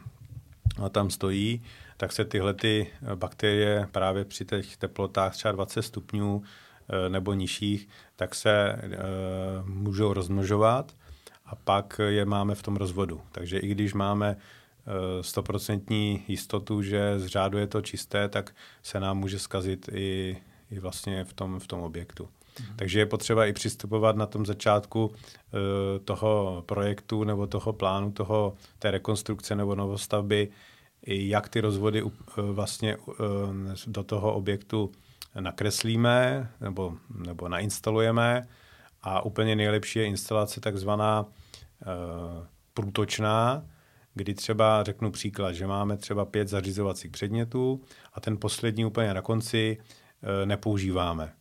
a 0.85 0.89
tam 0.89 1.11
stojí, 1.11 1.63
tak 1.97 2.13
se 2.13 2.25
tyhle 2.25 2.55
ty 2.55 2.91
bakterie 3.15 3.89
právě 3.93 4.25
při 4.25 4.45
těch 4.45 4.77
teplotách 4.77 5.33
třeba 5.33 5.53
20 5.53 5.83
stupňů 5.83 6.43
nebo 7.09 7.35
nižších, 7.35 7.89
tak 8.17 8.35
se 8.35 8.77
můžou 9.65 10.13
rozmnožovat 10.13 10.93
a 11.47 11.55
pak 11.55 12.01
je 12.09 12.25
máme 12.25 12.55
v 12.55 12.63
tom 12.63 12.77
rozvodu. 12.77 13.21
Takže 13.33 13.59
i 13.59 13.69
když 13.69 13.95
máme 13.95 14.37
stoprocentní 15.21 16.25
jistotu, 16.29 16.83
že 16.83 17.19
z 17.19 17.27
řádu 17.27 17.59
je 17.59 17.67
to 17.67 17.83
čisté, 17.83 18.29
tak 18.29 18.55
se 18.83 19.01
nám 19.01 19.19
může 19.19 19.39
skazit 19.39 19.89
i, 19.93 20.37
i 20.71 20.79
vlastně 20.79 21.25
v 21.25 21.33
tom, 21.33 21.61
v 21.61 21.67
tom 21.67 21.81
objektu. 21.81 22.29
Mhm. 22.61 22.77
Takže 22.77 22.99
je 22.99 23.07
potřeba 23.07 23.47
i 23.47 23.53
přistupovat 23.53 24.17
na 24.17 24.27
tom 24.27 24.47
začátku 24.47 25.07
uh, 25.07 25.15
toho 26.05 26.63
projektu 26.67 27.25
nebo 27.25 27.47
toho 27.47 27.73
plánu, 27.73 28.13
toho, 28.13 28.55
té 28.79 28.91
rekonstrukce 28.91 29.57
nebo 29.57 29.75
novostavby, 29.75 30.49
jak 31.07 31.49
ty 31.49 31.61
rozvody 31.61 32.03
uh, 32.03 32.13
vlastně 32.37 32.97
uh, 32.97 33.15
do 33.87 34.03
toho 34.03 34.35
objektu 34.35 34.93
nakreslíme 35.41 36.51
nebo, 36.61 36.95
nebo 37.27 37.49
nainstalujeme. 37.49 38.49
A 39.03 39.25
úplně 39.25 39.57
nejlepší 39.57 39.99
je 39.99 40.07
instalace 40.07 40.61
takzvaná 40.61 41.27
průtočná, 42.75 43.65
kdy 44.15 44.35
třeba 44.35 44.83
řeknu 44.83 45.11
příklad, 45.11 45.53
že 45.53 45.67
máme 45.67 45.97
třeba 45.97 46.25
pět 46.25 46.49
zařizovacích 46.49 47.11
předmětů 47.11 47.81
a 48.13 48.21
ten 48.21 48.37
poslední 48.39 48.85
úplně 48.85 49.15
na 49.15 49.23
konci 49.23 49.79
nepoužíváme. 50.45 51.33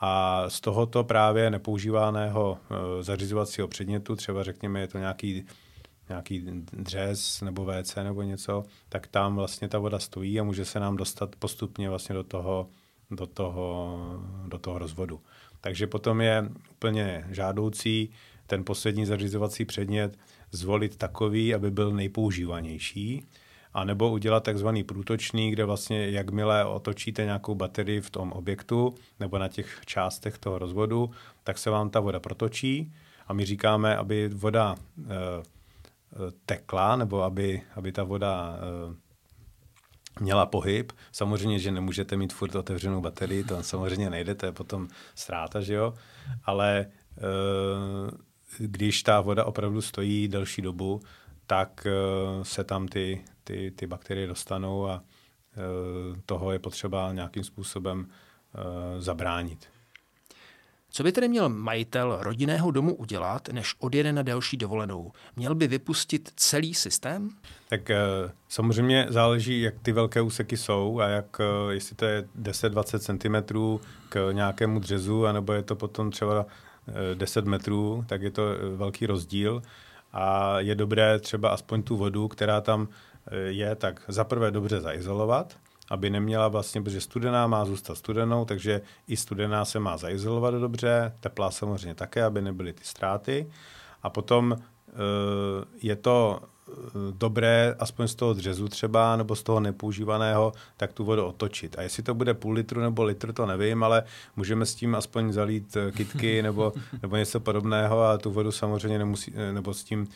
A 0.00 0.44
z 0.50 0.60
tohoto 0.60 1.04
právě 1.04 1.50
nepoužívaného 1.50 2.58
e, 2.58 3.02
zařizovacího 3.02 3.68
předmětu, 3.68 4.16
třeba 4.16 4.42
řekněme, 4.42 4.80
je 4.80 4.88
to 4.88 4.98
nějaký, 4.98 5.44
nějaký 6.08 6.44
dřez 6.72 7.40
nebo 7.40 7.64
WC 7.64 7.96
nebo 7.96 8.22
něco, 8.22 8.64
tak 8.88 9.06
tam 9.06 9.36
vlastně 9.36 9.68
ta 9.68 9.78
voda 9.78 9.98
stojí 9.98 10.40
a 10.40 10.44
může 10.44 10.64
se 10.64 10.80
nám 10.80 10.96
dostat 10.96 11.36
postupně 11.36 11.90
vlastně 11.90 12.14
do 12.14 12.24
toho, 12.24 12.68
do 13.10 13.26
toho, 13.26 13.98
do 14.46 14.58
toho 14.58 14.78
rozvodu. 14.78 15.20
Takže 15.60 15.86
potom 15.86 16.20
je 16.20 16.48
úplně 16.70 17.26
žádoucí 17.30 18.10
ten 18.46 18.64
poslední 18.64 19.06
zařizovací 19.06 19.64
předmět 19.64 20.18
zvolit 20.50 20.96
takový, 20.96 21.54
aby 21.54 21.70
byl 21.70 21.92
nejpoužívanější, 21.92 23.26
a 23.78 23.84
nebo 23.84 24.10
udělat 24.10 24.42
takzvaný 24.42 24.84
průtočný, 24.84 25.50
kde 25.50 25.64
vlastně 25.64 26.10
jakmile 26.10 26.64
otočíte 26.64 27.24
nějakou 27.24 27.54
baterii 27.54 28.00
v 28.00 28.10
tom 28.10 28.32
objektu 28.32 28.94
nebo 29.20 29.38
na 29.38 29.48
těch 29.48 29.80
částech 29.86 30.38
toho 30.38 30.58
rozvodu, 30.58 31.10
tak 31.44 31.58
se 31.58 31.70
vám 31.70 31.90
ta 31.90 32.00
voda 32.00 32.20
protočí 32.20 32.92
a 33.26 33.32
my 33.32 33.44
říkáme, 33.44 33.96
aby 33.96 34.28
voda 34.28 34.76
e, 34.76 35.04
tekla 36.46 36.96
nebo 36.96 37.22
aby, 37.22 37.62
aby 37.76 37.92
ta 37.92 38.04
voda 38.04 38.58
e, 38.58 40.20
měla 40.20 40.46
pohyb. 40.46 40.92
Samozřejmě, 41.12 41.58
že 41.58 41.70
nemůžete 41.70 42.16
mít 42.16 42.32
furt 42.32 42.54
otevřenou 42.54 43.00
baterii, 43.00 43.44
to 43.44 43.62
samozřejmě 43.62 44.10
nejde, 44.10 44.34
to 44.34 44.46
je 44.46 44.52
potom 44.52 44.88
ztráta, 45.14 45.60
že 45.60 45.74
jo? 45.74 45.94
Ale 46.44 46.78
e, 46.78 46.86
když 48.58 49.02
ta 49.02 49.20
voda 49.20 49.44
opravdu 49.44 49.82
stojí 49.82 50.28
delší 50.28 50.62
dobu, 50.62 51.00
tak 51.48 51.86
uh, 51.86 52.42
se 52.42 52.64
tam 52.64 52.88
ty, 52.88 53.24
ty, 53.44 53.72
ty 53.76 53.86
bakterie 53.86 54.26
dostanou 54.26 54.86
a 54.86 54.94
uh, 55.00 56.16
toho 56.26 56.52
je 56.52 56.58
potřeba 56.58 57.12
nějakým 57.12 57.44
způsobem 57.44 57.98
uh, 58.00 59.00
zabránit. 59.00 59.66
Co 60.90 61.02
by 61.02 61.12
tedy 61.12 61.28
měl 61.28 61.48
majitel 61.48 62.18
rodinného 62.20 62.70
domu 62.70 62.94
udělat, 62.94 63.48
než 63.48 63.74
odjede 63.78 64.12
na 64.12 64.22
delší 64.22 64.56
dovolenou? 64.56 65.12
Měl 65.36 65.54
by 65.54 65.66
vypustit 65.66 66.32
celý 66.36 66.74
systém? 66.74 67.30
Tak 67.68 67.90
samozřejmě 68.48 69.06
záleží, 69.08 69.60
jak 69.60 69.74
ty 69.82 69.92
velké 69.92 70.20
úseky 70.20 70.56
jsou 70.56 71.00
a 71.00 71.08
jak, 71.08 71.40
jestli 71.70 71.96
to 71.96 72.04
je 72.04 72.28
10-20 72.40 72.98
cm 72.98 73.58
k 74.08 74.32
nějakému 74.32 74.80
dřezu, 74.80 75.26
anebo 75.26 75.52
je 75.52 75.62
to 75.62 75.76
potom 75.76 76.10
třeba 76.10 76.46
10 77.14 77.44
metrů, 77.44 78.04
tak 78.06 78.22
je 78.22 78.30
to 78.30 78.42
eh, 78.50 78.76
velký 78.76 79.06
rozdíl 79.06 79.62
a 80.12 80.60
je 80.60 80.74
dobré 80.74 81.18
třeba 81.18 81.50
aspoň 81.50 81.82
tu 81.82 81.96
vodu, 81.96 82.28
která 82.28 82.60
tam 82.60 82.88
eh, 83.26 83.36
je, 83.36 83.74
tak 83.74 84.02
zaprvé 84.08 84.50
dobře 84.50 84.80
zaizolovat, 84.80 85.56
aby 85.90 86.10
neměla 86.10 86.48
vlastně, 86.48 86.82
protože 86.82 87.00
studená 87.00 87.46
má 87.46 87.64
zůstat 87.64 87.94
studenou, 87.94 88.44
takže 88.44 88.80
i 89.08 89.16
studená 89.16 89.64
se 89.64 89.78
má 89.78 89.96
zaizolovat 89.96 90.54
dobře, 90.54 91.12
teplá 91.20 91.50
samozřejmě 91.50 91.94
také, 91.94 92.24
aby 92.24 92.42
nebyly 92.42 92.72
ty 92.72 92.84
ztráty. 92.84 93.50
A 94.02 94.10
potom 94.10 94.56
eh, 94.56 94.94
je 95.82 95.96
to 95.96 96.40
dobré, 97.12 97.74
aspoň 97.78 98.08
z 98.08 98.14
toho 98.14 98.34
dřezu 98.34 98.68
třeba, 98.68 99.16
nebo 99.16 99.36
z 99.36 99.42
toho 99.42 99.60
nepoužívaného, 99.60 100.52
tak 100.76 100.92
tu 100.92 101.04
vodu 101.04 101.24
otočit. 101.24 101.78
A 101.78 101.82
jestli 101.82 102.02
to 102.02 102.14
bude 102.14 102.34
půl 102.34 102.52
litru 102.52 102.80
nebo 102.80 103.04
litr, 103.04 103.32
to 103.32 103.46
nevím, 103.46 103.82
ale 103.82 104.02
můžeme 104.36 104.66
s 104.66 104.74
tím 104.74 104.94
aspoň 104.94 105.32
zalít 105.32 105.76
eh, 105.76 105.92
kitky 105.92 106.42
nebo, 106.42 106.72
nebo 107.02 107.16
něco 107.16 107.40
podobného 107.40 108.02
a 108.02 108.18
tu 108.18 108.30
vodu 108.30 108.52
samozřejmě 108.52 108.98
nemusí, 108.98 109.32
eh, 109.36 109.52
nebo 109.52 109.74
s 109.74 109.84
tím 109.84 110.08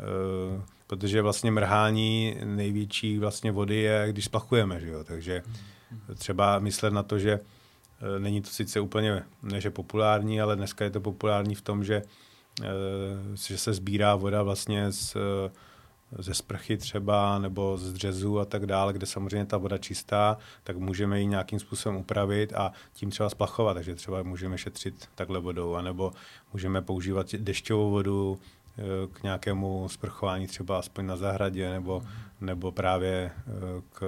Uh, 0.00 0.62
protože 0.86 1.22
vlastně 1.22 1.50
mrhání 1.50 2.36
největší 2.44 3.18
vlastně 3.18 3.52
vody 3.52 3.76
je, 3.76 4.06
když 4.08 4.24
splachujeme, 4.24 4.80
že 4.80 4.88
jo? 4.88 5.04
takže 5.04 5.42
třeba 6.18 6.58
myslet 6.58 6.92
na 6.92 7.02
to, 7.02 7.18
že 7.18 7.40
uh, 7.40 8.18
není 8.18 8.42
to 8.42 8.50
sice 8.50 8.80
úplně, 8.80 9.22
ne 9.42 9.60
že 9.60 9.70
populární, 9.70 10.40
ale 10.40 10.56
dneska 10.56 10.84
je 10.84 10.90
to 10.90 11.00
populární 11.00 11.54
v 11.54 11.60
tom, 11.60 11.84
že, 11.84 12.02
uh, 12.60 12.66
že 13.34 13.58
se 13.58 13.72
sbírá 13.72 14.16
voda 14.16 14.42
vlastně 14.42 14.92
z 14.92 15.16
ze 16.18 16.34
sprchy 16.34 16.76
třeba 16.76 17.38
nebo 17.38 17.78
z 17.78 17.92
dřezu 17.92 18.40
a 18.40 18.44
tak 18.44 18.66
dále, 18.66 18.92
kde 18.92 19.06
samozřejmě 19.06 19.46
ta 19.46 19.56
voda 19.56 19.78
čistá, 19.78 20.36
tak 20.64 20.76
můžeme 20.76 21.20
ji 21.20 21.26
nějakým 21.26 21.58
způsobem 21.58 21.98
upravit 21.98 22.52
a 22.52 22.72
tím 22.92 23.10
třeba 23.10 23.30
splachovat, 23.30 23.74
takže 23.74 23.94
třeba 23.94 24.22
můžeme 24.22 24.58
šetřit 24.58 25.08
takhle 25.14 25.40
vodou, 25.40 25.74
anebo 25.74 26.12
můžeme 26.52 26.82
používat 26.82 27.34
dešťovou 27.34 27.90
vodu 27.90 28.38
eh, 28.78 28.82
k 29.12 29.22
nějakému 29.22 29.88
sprchování 29.88 30.46
třeba 30.46 30.78
aspoň 30.78 31.06
na 31.06 31.16
zahradě 31.16 31.70
nebo, 31.70 32.02
nebo 32.40 32.72
právě 32.72 33.30
eh, 33.36 33.50
k, 33.92 34.00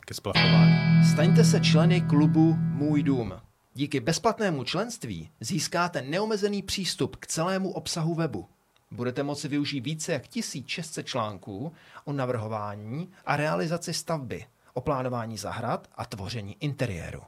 ke 0.00 0.14
splachování. 0.14 1.04
Staňte 1.12 1.44
se 1.44 1.60
členy 1.60 2.00
klubu 2.00 2.56
Můj 2.58 3.02
dům. 3.02 3.32
Díky 3.74 4.00
bezplatnému 4.00 4.64
členství 4.64 5.30
získáte 5.40 6.02
neomezený 6.02 6.62
přístup 6.62 7.16
k 7.16 7.26
celému 7.26 7.70
obsahu 7.70 8.14
webu 8.14 8.46
budete 8.90 9.22
moci 9.22 9.48
využít 9.48 9.80
více 9.80 10.12
jak 10.12 10.28
1600 10.28 11.06
článků 11.06 11.72
o 12.04 12.12
navrhování 12.12 13.12
a 13.26 13.36
realizaci 13.36 13.94
stavby, 13.94 14.46
o 14.74 14.80
plánování 14.80 15.38
zahrad 15.38 15.88
a 15.94 16.06
tvoření 16.06 16.56
interiéru. 16.60 17.22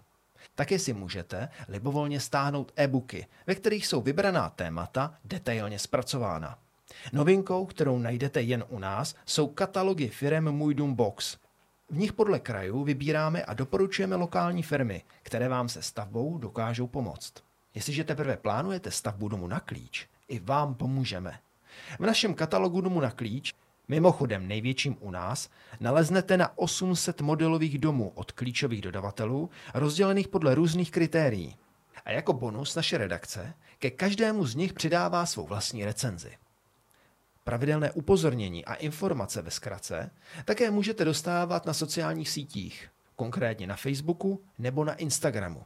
Také 0.55 0.79
si 0.79 0.93
můžete 0.93 1.49
libovolně 1.69 2.21
stáhnout 2.21 2.73
e-booky, 2.77 3.27
ve 3.47 3.55
kterých 3.55 3.87
jsou 3.87 4.03
vybraná 4.03 4.51
témata 4.51 5.15
detailně 5.25 5.79
zpracována. 5.79 6.59
Novinkou, 7.13 7.67
kterou 7.67 7.99
najdete 7.99 8.43
jen 8.43 8.65
u 8.69 8.79
nás, 8.79 9.15
jsou 9.27 9.49
katalogy 9.49 10.09
firm 10.09 10.45
Můj 10.45 10.75
dům 10.75 10.95
Box. 10.95 11.37
V 11.91 11.97
nich 11.97 12.13
podle 12.13 12.41
krajů 12.41 12.85
vybíráme 12.85 13.43
a 13.43 13.55
doporučujeme 13.55 14.17
lokální 14.17 14.63
firmy, 14.63 15.03
které 15.23 15.49
vám 15.49 15.69
se 15.69 15.83
stavbou 15.83 16.39
dokážou 16.39 16.87
pomoct. 16.87 17.33
Jestliže 17.75 18.05
teprve 18.05 18.37
plánujete 18.37 18.91
stavbu 18.91 19.29
domu 19.29 19.47
na 19.47 19.61
klíč, 19.61 20.09
i 20.29 20.39
vám 20.39 20.75
pomůžeme. 20.75 21.39
V 21.99 22.07
našem 22.07 22.35
katalogu 22.35 22.81
domu 22.81 23.01
na 23.01 23.11
klíč, 23.11 23.55
mimochodem 23.89 24.49
největším 24.49 24.97
u 25.01 25.11
nás, 25.11 25.49
naleznete 25.81 26.37
na 26.37 26.59
800 26.59 27.21
modelových 27.21 27.79
domů 27.79 28.13
od 28.15 28.33
klíčových 28.33 28.81
dodavatelů, 28.81 29.51
rozdělených 29.75 30.29
podle 30.29 30.55
různých 30.55 30.91
kritérií. 30.91 31.57
A 32.05 32.11
jako 32.11 32.33
bonus 32.33 32.75
naše 32.75 32.99
redakce 32.99 33.55
ke 33.79 33.91
každému 33.91 34.47
z 34.47 34.55
nich 34.55 34.73
přidává 34.73 35.27
svou 35.27 35.47
vlastní 35.47 35.85
recenzi. 35.85 36.33
Pravidelné 37.45 37.93
upozornění 37.93 38.65
a 38.65 38.75
informace 38.75 39.43
ve 39.43 39.51
zkratce 39.51 40.11
také 40.45 40.71
můžete 40.71 41.05
dostávat 41.05 41.67
na 41.67 41.73
sociálních 41.73 42.29
sítích, 42.29 42.89
konkrétně 43.17 43.67
na 43.67 43.77
Facebooku 43.77 44.45
nebo 44.59 44.85
na 44.85 44.95
Instagramu. 44.95 45.65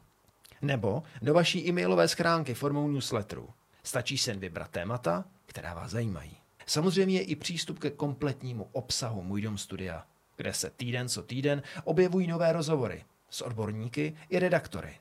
Nebo 0.63 1.03
do 1.23 1.35
vaší 1.35 1.69
e-mailové 1.69 2.09
schránky 2.09 2.55
formou 2.55 2.89
newsletteru. 2.89 3.49
Stačí 3.83 4.19
sen 4.19 4.39
vybrat 4.39 4.71
témata 4.71 5.25
která 5.57 5.75
vás 5.75 5.91
zajímají. 5.91 6.37
Samozřejmě 6.67 7.15
je 7.15 7.23
i 7.23 7.37
přístup 7.37 7.79
ke 7.79 7.91
kompletnímu 7.91 8.69
obsahu 8.73 9.23
Můj 9.23 9.43
dom 9.43 9.59
studia, 9.59 10.05
kde 10.37 10.55
se 10.55 10.71
týden 10.71 11.09
co 11.09 11.23
týden 11.23 11.63
objevují 11.85 12.27
nové 12.27 12.53
rozhovory 12.53 13.05
s 13.31 13.41
odborníky 13.41 14.17
i 14.29 14.39
redaktory. 14.39 14.95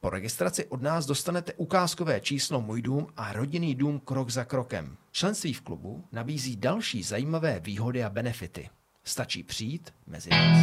Po 0.00 0.10
registraci 0.10 0.66
od 0.66 0.82
nás 0.82 1.06
dostanete 1.06 1.52
ukázkové 1.52 2.20
číslo 2.20 2.60
Můj 2.60 2.82
dům 2.82 3.06
a 3.16 3.32
rodinný 3.32 3.74
dům 3.74 4.00
krok 4.00 4.30
za 4.30 4.44
krokem. 4.44 4.96
Členství 5.12 5.52
v 5.52 5.60
klubu 5.60 6.04
nabízí 6.12 6.56
další 6.56 7.02
zajímavé 7.02 7.60
výhody 7.60 8.04
a 8.04 8.10
benefity. 8.10 8.70
Stačí 9.04 9.42
přijít 9.42 9.94
mezi 10.06 10.30
nás. 10.30 10.58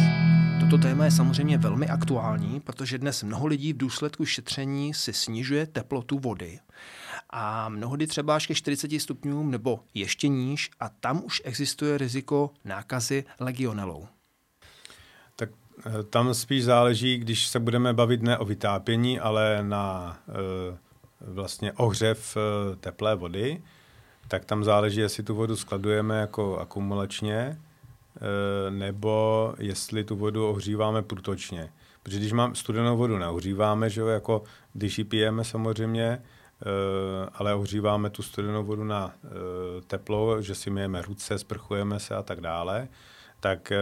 Toto 0.60 0.78
téma 0.78 1.04
je 1.04 1.10
samozřejmě 1.10 1.58
velmi 1.58 1.88
aktuální, 1.88 2.60
protože 2.60 2.98
dnes 2.98 3.22
mnoho 3.22 3.46
lidí 3.46 3.72
v 3.72 3.76
důsledku 3.76 4.24
šetření 4.24 4.94
si 4.94 5.12
snižuje 5.12 5.66
teplotu 5.66 6.18
vody 6.18 6.58
a 7.30 7.68
mnohdy 7.68 8.06
třeba 8.06 8.36
až 8.36 8.46
ke 8.46 8.54
40 8.54 9.00
stupňům 9.00 9.50
nebo 9.50 9.80
ještě 9.94 10.28
níž 10.28 10.70
a 10.80 10.88
tam 10.88 11.24
už 11.24 11.42
existuje 11.44 11.98
riziko 11.98 12.50
nákazy 12.64 13.24
legionelou. 13.40 14.06
Tak 15.36 15.50
eh, 15.86 16.02
tam 16.02 16.34
spíš 16.34 16.64
záleží, 16.64 17.18
když 17.18 17.46
se 17.46 17.60
budeme 17.60 17.92
bavit 17.92 18.22
ne 18.22 18.38
o 18.38 18.44
vytápění, 18.44 19.20
ale 19.20 19.58
na 19.62 20.16
e, 20.28 20.78
vlastně 21.20 21.72
ohřev 21.72 22.36
e, 22.36 22.76
teplé 22.76 23.14
vody, 23.14 23.62
tak 24.28 24.44
tam 24.44 24.64
záleží, 24.64 25.00
jestli 25.00 25.22
tu 25.22 25.34
vodu 25.34 25.56
skladujeme 25.56 26.20
jako 26.20 26.58
akumulačně, 26.58 27.60
nebo 28.70 29.54
jestli 29.58 30.04
tu 30.04 30.16
vodu 30.16 30.48
ohříváme 30.48 31.02
průtočně. 31.02 31.72
Protože 32.02 32.18
když 32.18 32.32
mám 32.32 32.54
studenou 32.54 32.96
vodu, 32.96 33.18
neohříváme, 33.18 33.90
že 33.90 34.00
jo, 34.00 34.06
jako 34.06 34.42
když 34.72 34.98
ji 34.98 35.04
pijeme 35.04 35.44
samozřejmě, 35.44 36.22
ale 37.32 37.54
ohříváme 37.54 38.10
tu 38.10 38.22
studenou 38.22 38.64
vodu 38.64 38.84
na 38.84 39.14
eh, 39.24 39.28
teplo, 39.86 40.42
že 40.42 40.54
si 40.54 40.70
myjeme 40.70 41.02
ruce, 41.02 41.38
sprchujeme 41.38 42.00
se 42.00 42.14
a 42.14 42.22
tak 42.22 42.40
dále, 42.40 42.88
tak 43.40 43.72
eh, 43.72 43.78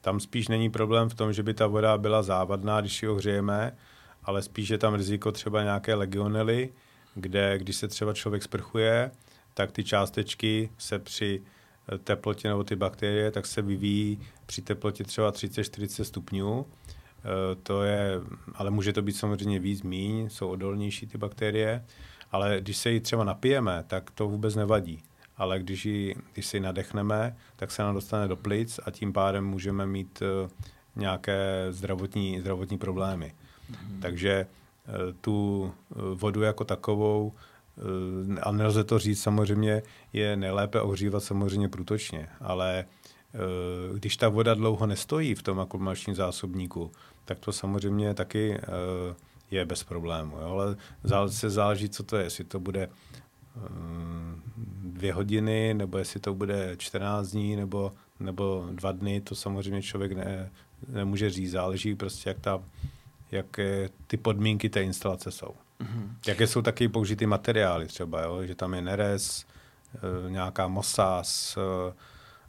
tam 0.00 0.20
spíš 0.20 0.48
není 0.48 0.70
problém 0.70 1.08
v 1.08 1.14
tom, 1.14 1.32
že 1.32 1.42
by 1.42 1.54
ta 1.54 1.66
voda 1.66 1.98
byla 1.98 2.22
závadná, 2.22 2.80
když 2.80 3.02
ji 3.02 3.08
ohřejeme, 3.08 3.76
ale 4.24 4.42
spíš 4.42 4.68
je 4.68 4.78
tam 4.78 4.94
riziko 4.94 5.32
třeba 5.32 5.62
nějaké 5.62 5.94
legionely, 5.94 6.72
kde 7.14 7.58
když 7.58 7.76
se 7.76 7.88
třeba 7.88 8.12
člověk 8.12 8.42
sprchuje, 8.42 9.10
tak 9.54 9.72
ty 9.72 9.84
částečky 9.84 10.70
se 10.78 10.98
při 10.98 11.42
teplotě 12.04 12.48
nebo 12.48 12.64
ty 12.64 12.76
bakterie, 12.76 13.30
tak 13.30 13.46
se 13.46 13.62
vyvíjí 13.62 14.20
při 14.46 14.62
teplotě 14.62 15.04
třeba 15.04 15.32
30-40 15.32 16.02
stupňů. 16.02 16.66
To 17.62 17.82
je, 17.82 18.20
ale 18.54 18.70
může 18.70 18.92
to 18.92 19.02
být 19.02 19.12
samozřejmě 19.12 19.58
víc, 19.58 19.82
míň, 19.82 20.28
jsou 20.28 20.48
odolnější 20.48 21.06
ty 21.06 21.18
bakterie 21.18 21.84
ale 22.32 22.60
když 22.60 22.76
se 22.76 22.90
ji 22.90 23.00
třeba 23.00 23.24
napijeme, 23.24 23.84
tak 23.86 24.10
to 24.10 24.28
vůbec 24.28 24.54
nevadí. 24.54 25.02
Ale 25.36 25.58
když, 25.58 25.86
ji, 25.86 26.14
když 26.32 26.46
si 26.46 26.56
ji 26.56 26.60
nadechneme, 26.60 27.36
tak 27.56 27.70
se 27.70 27.82
nám 27.82 27.94
dostane 27.94 28.28
do 28.28 28.36
plic 28.36 28.80
a 28.86 28.90
tím 28.90 29.12
pádem 29.12 29.44
můžeme 29.44 29.86
mít 29.86 30.22
uh, 30.22 30.50
nějaké 30.96 31.66
zdravotní, 31.70 32.40
zdravotní 32.40 32.78
problémy. 32.78 33.34
Mm. 33.68 34.00
Takže 34.00 34.46
uh, 34.88 34.94
tu 35.20 35.62
uh, 35.62 36.18
vodu 36.18 36.42
jako 36.42 36.64
takovou, 36.64 37.32
a 38.42 38.52
nelze 38.52 38.84
to 38.84 38.98
říct 38.98 39.22
samozřejmě, 39.22 39.82
je 40.12 40.36
nejlépe 40.36 40.80
ohřívat 40.80 41.24
samozřejmě 41.24 41.68
průtočně, 41.68 42.28
ale 42.40 42.84
když 43.94 44.16
ta 44.16 44.28
voda 44.28 44.54
dlouho 44.54 44.86
nestojí 44.86 45.34
v 45.34 45.42
tom 45.42 45.60
akumulačním 45.60 46.16
zásobníku, 46.16 46.92
tak 47.24 47.38
to 47.38 47.52
samozřejmě 47.52 48.14
taky 48.14 48.58
je 49.50 49.64
bez 49.64 49.84
problému. 49.84 50.36
Jo? 50.36 50.76
Ale 51.12 51.30
se 51.30 51.50
záleží, 51.50 51.88
co 51.88 52.02
to 52.02 52.16
je. 52.16 52.24
Jestli 52.24 52.44
to 52.44 52.60
bude 52.60 52.88
um, 53.70 54.42
dvě 54.82 55.12
hodiny, 55.12 55.74
nebo 55.74 55.98
jestli 55.98 56.20
to 56.20 56.34
bude 56.34 56.76
14 56.76 57.28
dní, 57.28 57.56
nebo, 57.56 57.92
nebo 58.20 58.68
dva 58.72 58.92
dny, 58.92 59.20
to 59.20 59.34
samozřejmě 59.34 59.82
člověk 59.82 60.12
ne, 60.12 60.50
nemůže 60.88 61.30
říct. 61.30 61.50
Záleží 61.50 61.94
prostě, 61.94 62.30
jak, 62.30 62.40
ta, 62.40 62.62
jak 63.30 63.60
ty 64.06 64.16
podmínky 64.16 64.68
té 64.68 64.82
instalace 64.82 65.30
jsou. 65.30 65.54
Mm-hmm. 65.80 66.08
Jaké 66.26 66.46
jsou 66.46 66.62
taky 66.62 66.88
použity 66.88 67.26
materiály 67.26 67.86
třeba, 67.86 68.22
jo? 68.22 68.42
že 68.42 68.54
tam 68.54 68.74
je 68.74 68.82
nerez, 68.82 69.46
e, 69.94 70.30
nějaká 70.30 70.68
mosás, 70.68 71.56
e, 71.56 71.92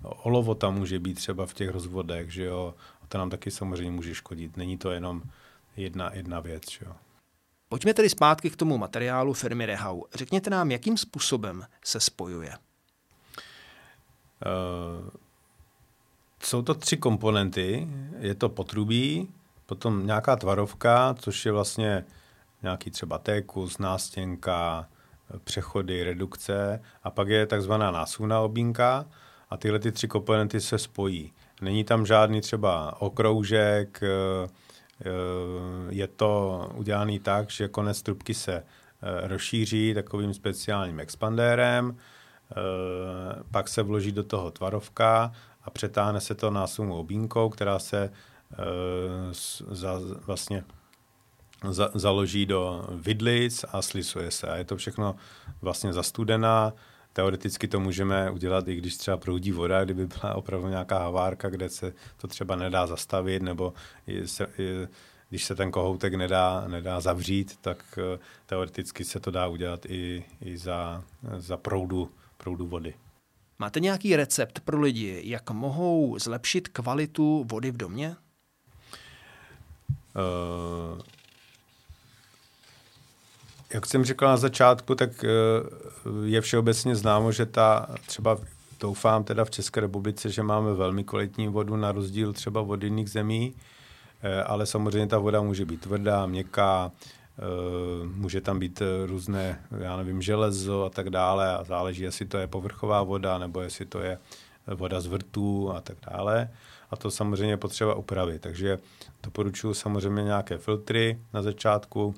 olovo 0.04 0.56
tam 0.56 0.76
může 0.76 1.00
být 1.00 1.14
třeba 1.14 1.46
v 1.46 1.54
těch 1.54 1.70
rozvodech, 1.70 2.34
že 2.34 2.44
jo, 2.44 2.74
a 3.04 3.08
to 3.08 3.18
nám 3.18 3.30
taky 3.30 3.52
samozřejmě 3.52 3.92
může 3.92 4.16
škodit. 4.16 4.58
Není 4.58 4.78
to 4.78 4.92
jenom 4.92 5.22
jedna, 5.78 6.14
jedna 6.14 6.40
věc. 6.40 6.64
Jo. 6.82 6.94
Pojďme 7.70 7.94
tedy 7.94 8.10
zpátky 8.10 8.50
k 8.50 8.56
tomu 8.56 8.78
materiálu 8.78 9.34
firmy 9.34 9.66
Rehau. 9.66 10.02
Řekněte 10.14 10.50
nám, 10.50 10.72
jakým 10.72 10.98
způsobem 10.98 11.64
se 11.86 12.00
spojuje. 12.00 12.54
Uh, 14.46 15.10
jsou 16.44 16.62
to 16.62 16.74
tři 16.74 16.98
komponenty. 16.98 17.88
Je 18.20 18.36
to 18.36 18.50
potrubí, 18.50 19.30
potom 19.66 20.06
nějaká 20.06 20.36
tvarovka, 20.36 21.16
což 21.20 21.46
je 21.46 21.52
vlastně 21.52 22.06
nějaký 22.62 22.92
třeba 22.92 23.18
tékus, 23.18 23.78
nástěnka, 23.78 24.90
přechody, 25.44 26.04
redukce 26.04 26.82
a 27.04 27.12
pak 27.12 27.28
je 27.28 27.46
takzvaná 27.46 27.92
násuvná 27.92 28.40
obínka 28.40 29.06
a 29.50 29.58
tyhle 29.58 29.80
ty 29.80 29.92
tři 29.92 30.08
komponenty 30.08 30.62
se 30.62 30.78
spojí. 30.78 31.34
Není 31.62 31.84
tam 31.84 32.06
žádný 32.06 32.42
třeba 32.42 33.02
okroužek, 33.02 34.04
Eh, 34.04 34.50
je 35.90 36.08
to 36.08 36.70
udělané 36.76 37.20
tak, 37.20 37.50
že 37.50 37.68
konec 37.68 38.02
trubky 38.02 38.34
se 38.34 38.54
eh, 38.54 39.28
rozšíří 39.28 39.94
takovým 39.94 40.34
speciálním 40.34 41.00
expandérem, 41.00 41.98
eh, 41.98 42.56
pak 43.52 43.68
se 43.68 43.84
vloží 43.84 44.12
do 44.12 44.24
toho 44.24 44.52
tvarovka 44.52 45.32
a 45.64 45.70
přetáhne 45.70 46.22
se 46.22 46.36
to 46.36 46.52
násumou 46.52 46.96
obínkou, 46.96 47.50
která 47.50 47.80
se 47.80 48.12
za, 49.72 50.00
vlastně 50.26 50.64
za, 51.70 51.90
založí 51.94 52.46
do 52.46 52.86
vidlic 52.90 53.66
a 53.72 53.82
slisuje 53.82 54.32
se. 54.32 54.48
A 54.48 54.56
je 54.56 54.66
to 54.66 54.78
všechno 54.78 55.16
vlastně 55.62 55.94
zastudená, 55.94 56.74
teoreticky 57.14 57.68
to 57.68 57.80
můžeme 57.80 58.32
udělat, 58.32 58.68
i 58.68 58.76
když 58.76 58.98
třeba 58.98 59.18
proudí 59.18 59.52
voda, 59.52 59.84
kdyby 59.84 60.08
byla 60.08 60.36
opravdu 60.36 60.68
nějaká 60.68 61.00
havárka, 61.00 61.50
kde 61.50 61.70
se 61.70 61.94
to 62.18 62.28
třeba 62.28 62.56
nedá 62.56 62.88
zastavit, 62.88 63.42
nebo 63.42 63.74
se, 64.26 64.48
když 65.30 65.44
se 65.44 65.56
ten 65.56 65.72
kohoutek 65.72 66.14
nedá, 66.14 66.68
nedá 66.68 67.02
zavřít, 67.02 67.58
tak 67.62 68.00
eh, 68.16 68.20
teoreticky 68.46 69.06
se 69.06 69.20
to 69.20 69.32
dá 69.32 69.48
udělat 69.48 69.86
i, 69.86 70.26
i 70.42 70.58
za, 70.58 71.04
za 71.38 71.58
proudu, 71.58 72.12
proudu 72.38 72.68
vody. 72.68 72.94
Máte 73.60 73.80
nějaký 73.80 74.16
recept 74.16 74.60
pro 74.60 74.80
lidi, 74.80 75.22
jak 75.26 75.52
mohou 75.52 76.20
zlepšit 76.20 76.68
kvalitu 76.68 77.46
vody 77.52 77.72
v 77.72 77.78
domě? 77.78 78.16
Uh, 80.16 81.02
jak 83.74 83.86
jsem 83.86 84.06
říkal 84.06 84.30
na 84.30 84.38
začátku, 84.38 84.96
tak 84.96 85.24
eh, 85.24 85.28
je 86.26 86.42
všeobecně 86.42 86.96
známo, 86.96 87.32
že 87.32 87.46
ta 87.46 87.88
třeba 88.06 88.38
doufám 88.80 89.24
teda 89.24 89.46
v 89.46 89.50
České 89.50 89.82
republice, 89.82 90.30
že 90.30 90.44
máme 90.44 90.74
velmi 90.74 91.04
kvalitní 91.04 91.48
vodu 91.48 91.76
na 91.76 91.92
rozdíl 91.92 92.34
třeba 92.34 92.62
od 92.62 92.84
jiných 92.84 93.10
zemí, 93.10 93.54
eh, 94.22 94.44
ale 94.44 94.66
samozřejmě 94.66 95.08
ta 95.08 95.18
voda 95.18 95.42
může 95.42 95.66
být 95.66 95.82
tvrdá, 95.82 96.26
měkká, 96.26 96.92
eh, 96.92 97.42
může 98.06 98.42
tam 98.42 98.60
být 98.60 98.82
různé, 99.06 99.62
já 99.78 99.98
nevím, 99.98 100.22
železo 100.22 100.84
a 100.84 100.90
tak 100.90 101.10
dále 101.10 101.58
a 101.58 101.64
záleží, 101.64 102.04
jestli 102.04 102.26
to 102.26 102.38
je 102.38 102.48
povrchová 102.48 103.04
voda 103.04 103.38
nebo 103.38 103.62
jestli 103.62 103.86
to 103.86 104.00
je 104.00 104.18
voda 104.68 105.02
z 105.02 105.06
vrtů 105.06 105.72
a 105.76 105.82
tak 105.82 105.98
dále. 106.12 106.50
A 106.92 106.96
to 106.96 107.12
samozřejmě 107.12 107.58
potřeba 107.58 107.96
upravit. 107.96 108.42
Takže 108.42 108.80
doporučuji 109.24 109.74
samozřejmě 109.74 110.24
nějaké 110.24 110.58
filtry 110.58 111.20
na 111.34 111.42
začátku, 111.42 112.16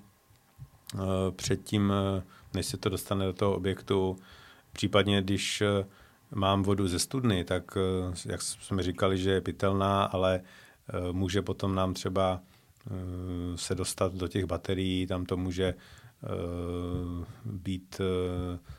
předtím, 1.36 1.94
eh, 1.94 2.24
než 2.54 2.66
se 2.66 2.78
to 2.78 2.90
dostane 2.90 3.26
do 3.26 3.34
toho 3.34 3.56
objektu. 3.56 4.18
Případně, 4.74 5.22
když 5.22 5.62
eh, 5.62 5.86
mám 6.36 6.64
vodu 6.64 6.88
ze 6.88 7.00
studny, 7.00 7.44
tak 7.46 7.78
jak 8.26 8.42
jsme 8.42 8.84
říkali, 8.84 9.18
že 9.18 9.32
je 9.32 9.42
pitelná, 9.42 10.04
ale 10.04 10.42
může 11.12 11.42
potom 11.42 11.76
nám 11.76 11.94
třeba 11.94 12.40
se 13.56 13.76
dostat 13.76 14.14
do 14.14 14.28
těch 14.28 14.46
baterií, 14.46 15.08
tam 15.08 15.26
to 15.26 15.38
může 15.38 15.74
být 17.46 18.02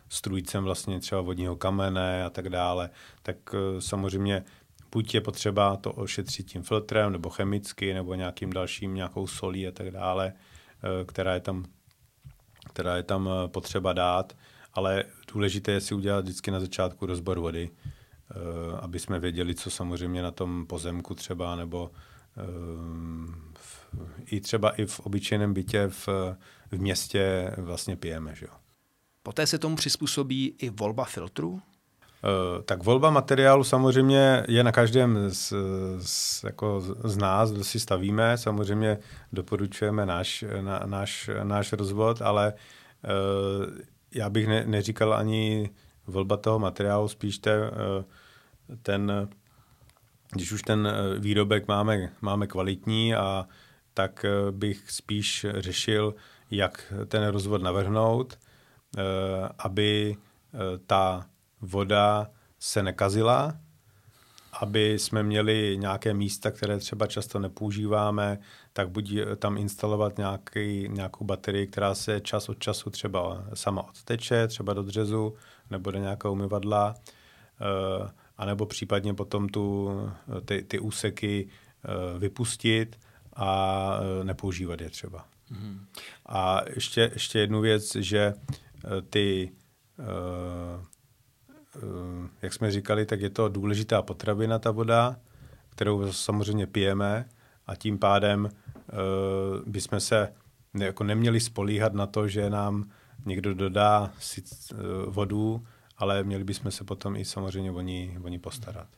strujcem 0.09 0.65
vlastně 0.65 1.01
třeba 1.01 1.21
vodního 1.21 1.57
kamene 1.57 2.25
a 2.25 2.31
tak 2.31 2.49
dále, 2.49 2.91
tak 3.23 3.37
samozřejmě 3.79 4.45
buď 4.93 5.15
je 5.15 5.21
potřeba 5.21 5.77
to 5.77 5.93
ošetřit 5.93 6.47
tím 6.47 6.63
filtrem, 6.63 7.13
nebo 7.13 7.31
chemicky, 7.31 7.95
nebo 7.95 8.15
nějakým 8.15 8.53
dalším, 8.53 8.95
nějakou 8.95 9.27
solí 9.27 9.69
a 9.69 9.73
tak 9.73 9.91
dále, 9.91 10.33
která 11.07 11.35
je 11.35 11.41
tam 11.41 11.65
která 12.75 12.97
je 12.97 13.03
tam 13.03 13.29
eh, 13.29 13.49
potřeba 13.49 13.93
dát, 13.93 14.37
ale 14.73 15.05
důležité 15.33 15.73
je 15.73 15.81
si 15.81 15.95
udělat 15.95 16.25
vždycky 16.25 16.51
na 16.51 16.61
začátku 16.61 17.07
rozbor 17.07 17.39
vody, 17.39 17.71
eh, 17.71 18.35
aby 18.81 18.99
jsme 18.99 19.19
věděli, 19.19 19.55
co 19.55 19.71
samozřejmě 19.71 20.23
na 20.23 20.31
tom 20.31 20.67
pozemku 20.67 21.15
třeba, 21.15 21.57
nebo 21.57 21.91
eh, 22.37 22.43
v, 23.59 23.87
i 24.27 24.41
třeba 24.41 24.71
i 24.71 24.87
v 24.87 25.01
obyčejném 25.01 25.55
bytě 25.55 25.89
v, 25.89 26.09
v 26.71 26.79
městě 26.79 27.55
vlastně 27.59 27.97
pijeme. 27.97 28.35
Že 28.35 28.47
jo. 28.47 28.53
Poté 29.23 29.47
se 29.47 29.59
tomu 29.59 29.77
přizpůsobí 29.77 30.55
i 30.59 30.71
volba 30.71 31.05
filtrů? 31.05 31.63
Tak 32.65 32.83
volba 32.83 33.11
materiálu 33.11 33.65
samozřejmě 33.65 34.45
je 34.49 34.65
na 34.65 34.73
každém 34.73 35.31
z, 35.31 35.53
z, 35.99 36.45
jako 36.45 36.81
z 37.05 37.17
nás, 37.17 37.53
kdo 37.53 37.65
si 37.65 37.81
stavíme. 37.81 38.39
Samozřejmě 38.39 38.99
doporučujeme 39.33 40.07
náš, 40.07 40.45
na, 40.61 40.83
náš, 40.87 41.31
náš 41.43 41.73
rozvod, 41.73 42.23
ale 42.23 42.53
uh, 42.53 43.67
já 44.15 44.31
bych 44.31 44.47
ne, 44.47 44.65
neříkal 44.67 45.15
ani 45.15 45.71
volba 46.07 46.37
toho 46.37 46.59
materiálu, 46.59 47.09
spíš 47.09 47.39
te, 47.39 47.71
uh, 47.71 48.05
ten, 48.83 49.29
když 50.33 50.53
už 50.53 50.63
ten 50.63 50.93
výrobek 51.19 51.69
máme, 51.69 52.11
máme 52.21 52.47
kvalitní, 52.47 53.15
a 53.15 53.47
tak 53.95 54.25
bych 54.51 54.91
spíš 54.91 55.47
řešil, 55.55 56.15
jak 56.51 56.93
ten 57.09 57.27
rozvod 57.27 57.63
navrhnout, 57.63 58.39
aby 59.59 60.17
ta 60.87 61.27
voda 61.65 62.31
se 62.59 62.83
nekazila, 62.83 63.57
aby 64.61 64.99
jsme 64.99 65.23
měli 65.23 65.77
nějaké 65.79 66.15
místa, 66.15 66.51
které 66.51 66.79
třeba 66.79 67.07
často 67.07 67.39
nepoužíváme, 67.39 68.39
tak 68.73 68.91
buď 68.91 69.15
tam 69.37 69.57
instalovat 69.57 70.19
nějaký, 70.19 70.89
nějakou 70.89 71.25
baterii, 71.25 71.67
která 71.67 71.95
se 71.95 72.21
čas 72.21 72.49
od 72.49 72.59
času 72.59 72.91
třeba 72.91 73.45
sama 73.55 73.83
odteče, 73.83 74.49
třeba 74.49 74.75
do 74.75 74.83
dřezu 74.83 75.35
nebo 75.71 75.91
do 75.91 75.99
nějakého 75.99 76.33
umyvadla, 76.33 76.95
uh, 76.95 78.09
anebo 78.37 78.67
případně 78.67 79.15
potom 79.15 79.49
tu, 79.49 79.91
ty, 80.45 80.63
ty 80.63 80.79
úseky 80.79 81.49
uh, 81.49 82.21
vypustit 82.21 82.99
a 83.37 83.91
uh, 83.99 84.25
nepoužívat 84.25 84.81
je 84.81 84.91
třeba. 84.91 85.25
Mm. 85.51 85.87
A 86.27 86.61
ještě, 86.75 87.11
ještě 87.13 87.39
jednu 87.39 87.61
věc, 87.61 87.95
že 87.95 88.35
ty 89.11 89.53
jak 92.43 92.53
jsme 92.53 92.71
říkali, 92.71 93.07
tak 93.07 93.21
je 93.21 93.31
to 93.31 93.49
důležitá 93.49 94.03
potravina, 94.03 94.59
ta 94.59 94.71
voda, 94.71 95.17
kterou 95.71 96.13
samozřejmě 96.13 96.67
pijeme 96.67 97.29
a 97.67 97.75
tím 97.75 97.99
pádem 97.99 98.45
uh, 98.45 98.51
bychom 99.67 100.01
se 100.01 100.33
jako 100.75 101.05
neměli 101.05 101.41
spolíhat 101.41 101.95
na 101.95 102.07
to, 102.07 102.29
že 102.29 102.51
nám 102.51 102.91
někdo 103.27 103.55
dodá 103.55 104.13
uh, 104.73 104.79
vodu, 105.07 105.67
ale 105.97 106.25
měli 106.25 106.45
bychom 106.45 106.71
se 106.71 106.85
potom 106.85 107.17
i 107.17 107.25
samozřejmě 107.25 107.71
o 107.71 107.81
ní, 107.81 108.19
o 108.23 108.29
ní 108.29 108.39
postarat. 108.39 108.89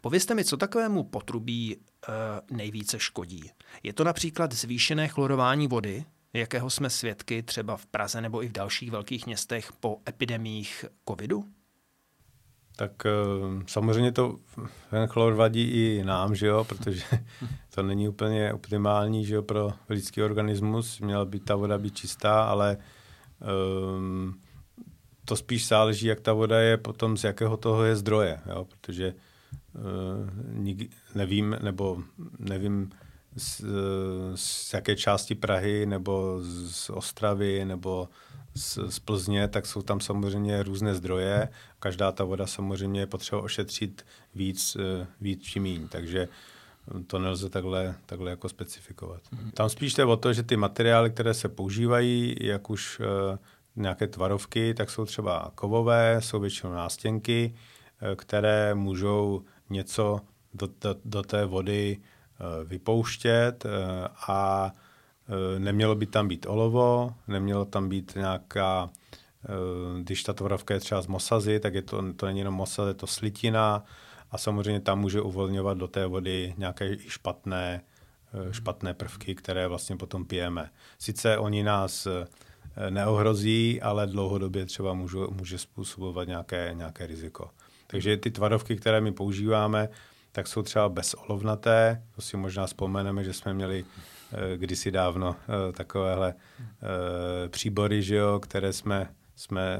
Povězte 0.00 0.34
mi, 0.34 0.44
co 0.44 0.56
takovému 0.56 1.04
potrubí 1.04 1.76
uh, 1.76 2.56
nejvíce 2.56 2.98
škodí. 2.98 3.50
Je 3.82 3.92
to 3.92 4.04
například 4.04 4.52
zvýšené 4.52 5.08
chlorování 5.08 5.68
vody, 5.68 6.04
jakého 6.32 6.70
jsme 6.70 6.90
svědky 6.90 7.42
třeba 7.42 7.76
v 7.76 7.86
Praze 7.86 8.20
nebo 8.20 8.42
i 8.42 8.48
v 8.48 8.52
dalších 8.52 8.90
velkých 8.90 9.26
městech 9.26 9.72
po 9.72 9.98
epidemích 10.08 10.84
covidu? 11.08 11.44
Tak 12.78 13.06
eh, 13.06 13.10
samozřejmě 13.66 14.12
to 14.12 14.36
ten 14.90 15.06
chlor 15.06 15.34
vadí 15.34 15.62
i 15.62 16.04
nám, 16.04 16.34
že 16.34 16.46
jo, 16.46 16.64
protože 16.64 17.02
to 17.74 17.82
není 17.82 18.08
úplně 18.08 18.52
optimální, 18.52 19.24
že 19.24 19.34
jo, 19.34 19.42
pro 19.42 19.72
lidský 19.88 20.22
organismus. 20.22 21.00
Měla 21.00 21.24
by 21.24 21.40
ta 21.40 21.56
voda 21.56 21.78
být 21.78 21.96
čistá, 21.96 22.42
ale 22.42 22.76
um, 23.96 24.40
to 25.24 25.36
spíš 25.36 25.68
záleží, 25.68 26.06
jak 26.06 26.20
ta 26.20 26.32
voda 26.32 26.60
je 26.60 26.76
potom, 26.76 27.16
z 27.16 27.24
jakého 27.24 27.56
toho 27.56 27.84
je 27.84 27.96
zdroje, 27.96 28.40
jo, 28.46 28.64
protože 28.64 29.14
uh, 29.74 29.82
nik, 30.52 30.90
nevím, 31.14 31.56
nebo 31.62 32.02
nevím, 32.38 32.90
z, 33.36 33.62
z 34.34 34.74
jaké 34.74 34.96
části 34.96 35.34
Prahy, 35.34 35.86
nebo 35.86 36.38
z 36.42 36.90
Ostravy, 36.90 37.64
nebo 37.64 38.08
z, 38.58 38.78
z 38.88 38.98
Plzně, 38.98 39.48
tak 39.48 39.66
jsou 39.66 39.82
tam 39.82 40.00
samozřejmě 40.00 40.62
různé 40.62 40.94
zdroje. 40.94 41.48
Každá 41.80 42.12
ta 42.12 42.24
voda 42.24 42.46
samozřejmě 42.46 43.00
je 43.00 43.06
potřeba 43.06 43.42
ošetřit 43.42 44.06
víc, 44.34 44.76
eh, 44.80 45.06
víc 45.20 45.42
či 45.42 45.60
míň, 45.60 45.88
takže 45.88 46.28
to 47.06 47.18
nelze 47.18 47.48
takhle, 47.48 47.94
takhle 48.06 48.30
jako 48.30 48.48
specifikovat. 48.48 49.22
Mm-hmm. 49.22 49.50
Tam 49.50 49.68
spíš 49.68 49.94
jde 49.94 50.04
o 50.04 50.16
to, 50.16 50.32
že 50.32 50.42
ty 50.42 50.56
materiály, 50.56 51.10
které 51.10 51.34
se 51.34 51.48
používají, 51.48 52.36
jak 52.40 52.70
už 52.70 53.00
uh, 53.00 53.06
nějaké 53.76 54.06
tvarovky, 54.06 54.74
tak 54.74 54.90
jsou 54.90 55.04
třeba 55.04 55.52
kovové, 55.54 56.16
jsou 56.20 56.40
většinou 56.40 56.72
nástěnky, 56.72 57.54
které 58.16 58.74
můžou 58.74 59.42
něco 59.70 60.20
do, 60.54 60.68
do, 60.80 60.96
do 61.04 61.22
té 61.22 61.44
vody 61.44 61.98
vypouštět 62.64 63.66
a 64.28 64.72
Eh, 64.74 64.87
nemělo 65.58 65.94
by 65.94 66.06
tam 66.06 66.28
být 66.28 66.46
olovo, 66.48 67.14
nemělo 67.28 67.64
tam 67.64 67.88
být 67.88 68.12
nějaká, 68.16 68.90
eh, 69.44 70.02
když 70.02 70.22
ta 70.22 70.32
tvorovka 70.32 70.74
je 70.74 70.80
třeba 70.80 71.02
z 71.02 71.06
mosazy, 71.06 71.60
tak 71.60 71.74
je 71.74 71.82
to, 71.82 72.12
to 72.12 72.26
není 72.26 72.38
jenom 72.38 72.54
mosaz, 72.54 72.88
je 72.88 72.94
to 72.94 73.06
slitina 73.06 73.84
a 74.30 74.38
samozřejmě 74.38 74.80
tam 74.80 75.00
může 75.00 75.20
uvolňovat 75.20 75.78
do 75.78 75.88
té 75.88 76.06
vody 76.06 76.54
nějaké 76.58 76.98
špatné, 76.98 77.82
eh, 78.34 78.52
špatné 78.52 78.94
prvky, 78.94 79.34
které 79.34 79.68
vlastně 79.68 79.96
potom 79.96 80.24
pijeme. 80.24 80.70
Sice 80.98 81.38
oni 81.38 81.62
nás 81.62 82.08
neohrozí, 82.90 83.82
ale 83.82 84.06
dlouhodobě 84.06 84.66
třeba 84.66 84.94
můžu, 84.94 85.30
může 85.30 85.58
způsobovat 85.58 86.28
nějaké, 86.28 86.70
nějaké 86.74 87.06
riziko. 87.06 87.50
Takže 87.86 88.16
ty 88.16 88.30
tvarovky, 88.30 88.76
které 88.76 89.00
my 89.00 89.12
používáme, 89.12 89.88
tak 90.32 90.46
jsou 90.46 90.62
třeba 90.62 90.88
bezolovnaté. 90.88 92.02
To 92.14 92.22
si 92.22 92.36
možná 92.36 92.66
vzpomeneme, 92.66 93.24
že 93.24 93.32
jsme 93.32 93.54
měli 93.54 93.84
Eh, 93.84 94.17
kdysi 94.56 94.90
dávno 94.90 95.36
eh, 95.40 95.72
takovéhle 95.72 96.34
eh, 96.34 97.48
příbory, 97.48 98.02
že 98.02 98.16
jo, 98.16 98.40
které 98.40 98.72
jsme, 98.72 99.14
jsme, 99.36 99.78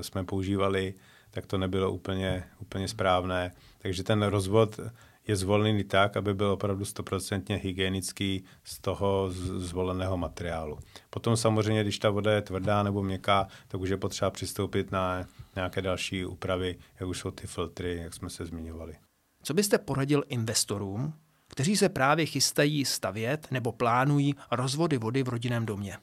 jsme 0.00 0.24
používali, 0.24 0.94
tak 1.30 1.46
to 1.46 1.58
nebylo 1.58 1.92
úplně, 1.92 2.44
úplně 2.58 2.88
správné. 2.88 3.52
Takže 3.78 4.02
ten 4.02 4.22
rozvod 4.22 4.80
je 5.28 5.36
zvolený 5.36 5.84
tak, 5.84 6.16
aby 6.16 6.34
byl 6.34 6.50
opravdu 6.50 6.84
stoprocentně 6.84 7.56
hygienický 7.56 8.44
z 8.64 8.78
toho 8.78 9.30
zvoleného 9.56 10.16
materiálu. 10.16 10.78
Potom 11.10 11.36
samozřejmě, 11.36 11.82
když 11.82 11.98
ta 11.98 12.10
voda 12.10 12.32
je 12.32 12.42
tvrdá 12.42 12.82
nebo 12.82 13.02
měkká, 13.02 13.48
tak 13.68 13.80
už 13.80 13.88
je 13.88 13.96
potřeba 13.96 14.30
přistoupit 14.30 14.92
na 14.92 15.24
nějaké 15.56 15.82
další 15.82 16.24
úpravy, 16.24 16.76
jak 17.00 17.08
už 17.08 17.18
jsou 17.18 17.30
ty 17.30 17.46
filtry, 17.46 17.96
jak 17.96 18.14
jsme 18.14 18.30
se 18.30 18.46
zmiňovali. 18.46 18.96
Co 19.42 19.54
byste 19.54 19.78
poradil 19.78 20.22
investorům, 20.28 21.12
kteří 21.54 21.76
se 21.76 21.88
právě 21.88 22.26
chystají 22.26 22.84
stavět 22.84 23.46
nebo 23.50 23.72
plánují 23.72 24.34
rozvody 24.50 24.98
vody 24.98 25.22
v 25.22 25.28
rodinném 25.28 25.66
domě. 25.66 25.98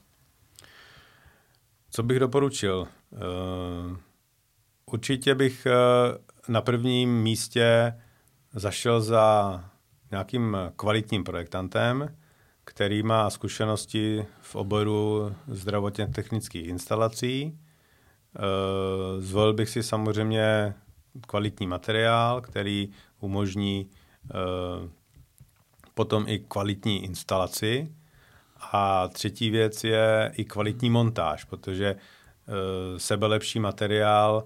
Co 1.90 2.02
bych 2.02 2.18
doporučil? 2.18 2.88
Uh, 3.10 3.96
určitě 4.86 5.34
bych 5.34 5.66
uh, 5.66 6.52
na 6.54 6.60
prvním 6.60 7.22
místě 7.22 7.94
zašel 8.52 9.00
za 9.00 9.64
nějakým 10.10 10.56
kvalitním 10.76 11.24
projektantem, 11.24 12.16
který 12.64 13.02
má 13.02 13.30
zkušenosti 13.30 14.26
v 14.40 14.56
oboru 14.56 15.34
zdravotně 15.46 16.06
technických 16.06 16.66
instalací. 16.66 17.58
Uh, 18.38 19.20
zvolil 19.22 19.52
bych 19.52 19.68
si 19.68 19.82
samozřejmě 19.82 20.74
kvalitní 21.26 21.66
materiál, 21.66 22.40
který 22.40 22.88
umožní 23.20 23.90
potom 25.94 26.24
i 26.28 26.38
kvalitní 26.38 27.04
instalaci. 27.04 27.92
A 28.72 29.08
třetí 29.08 29.50
věc 29.50 29.84
je 29.84 30.32
i 30.36 30.44
kvalitní 30.44 30.90
montáž, 30.90 31.44
protože 31.44 31.94
uh, 31.94 32.98
sebelepší 32.98 33.60
materiál, 33.60 34.44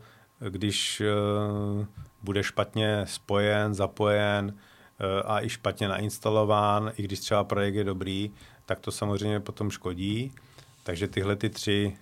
když 0.48 1.00
uh, 1.00 1.86
bude 2.22 2.42
špatně 2.42 3.04
spojen, 3.06 3.74
zapojen 3.74 4.44
uh, 4.54 5.30
a 5.30 5.44
i 5.44 5.48
špatně 5.48 5.88
nainstalován, 5.88 6.92
i 6.96 7.02
když 7.02 7.20
třeba 7.20 7.44
projekt 7.44 7.74
je 7.74 7.84
dobrý, 7.84 8.30
tak 8.66 8.80
to 8.80 8.90
samozřejmě 8.90 9.40
potom 9.40 9.70
škodí. 9.70 10.32
Takže 10.82 11.08
tyhle 11.08 11.36
ty 11.36 11.50
tři 11.50 11.96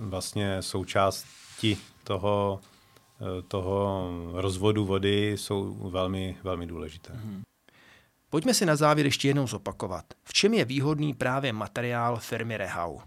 vlastně 0.00 0.62
součásti 0.62 1.78
toho 2.04 2.60
Eh, 2.66 2.75
toho 3.48 4.10
rozvodu 4.32 4.84
vody 4.84 5.32
jsou 5.32 5.90
velmi, 5.90 6.36
velmi 6.42 6.66
důležité. 6.66 7.12
Hmm. 7.12 7.42
Pojďme 8.30 8.54
si 8.54 8.66
na 8.66 8.76
závěr 8.76 9.06
ještě 9.06 9.28
jednou 9.28 9.46
zopakovat. 9.46 10.04
V 10.24 10.32
čem 10.32 10.54
je 10.54 10.64
výhodný 10.64 11.14
právě 11.14 11.52
materiál 11.52 12.16
firmy 12.16 12.56
Rehau? 12.56 12.94
Uh, 12.94 13.00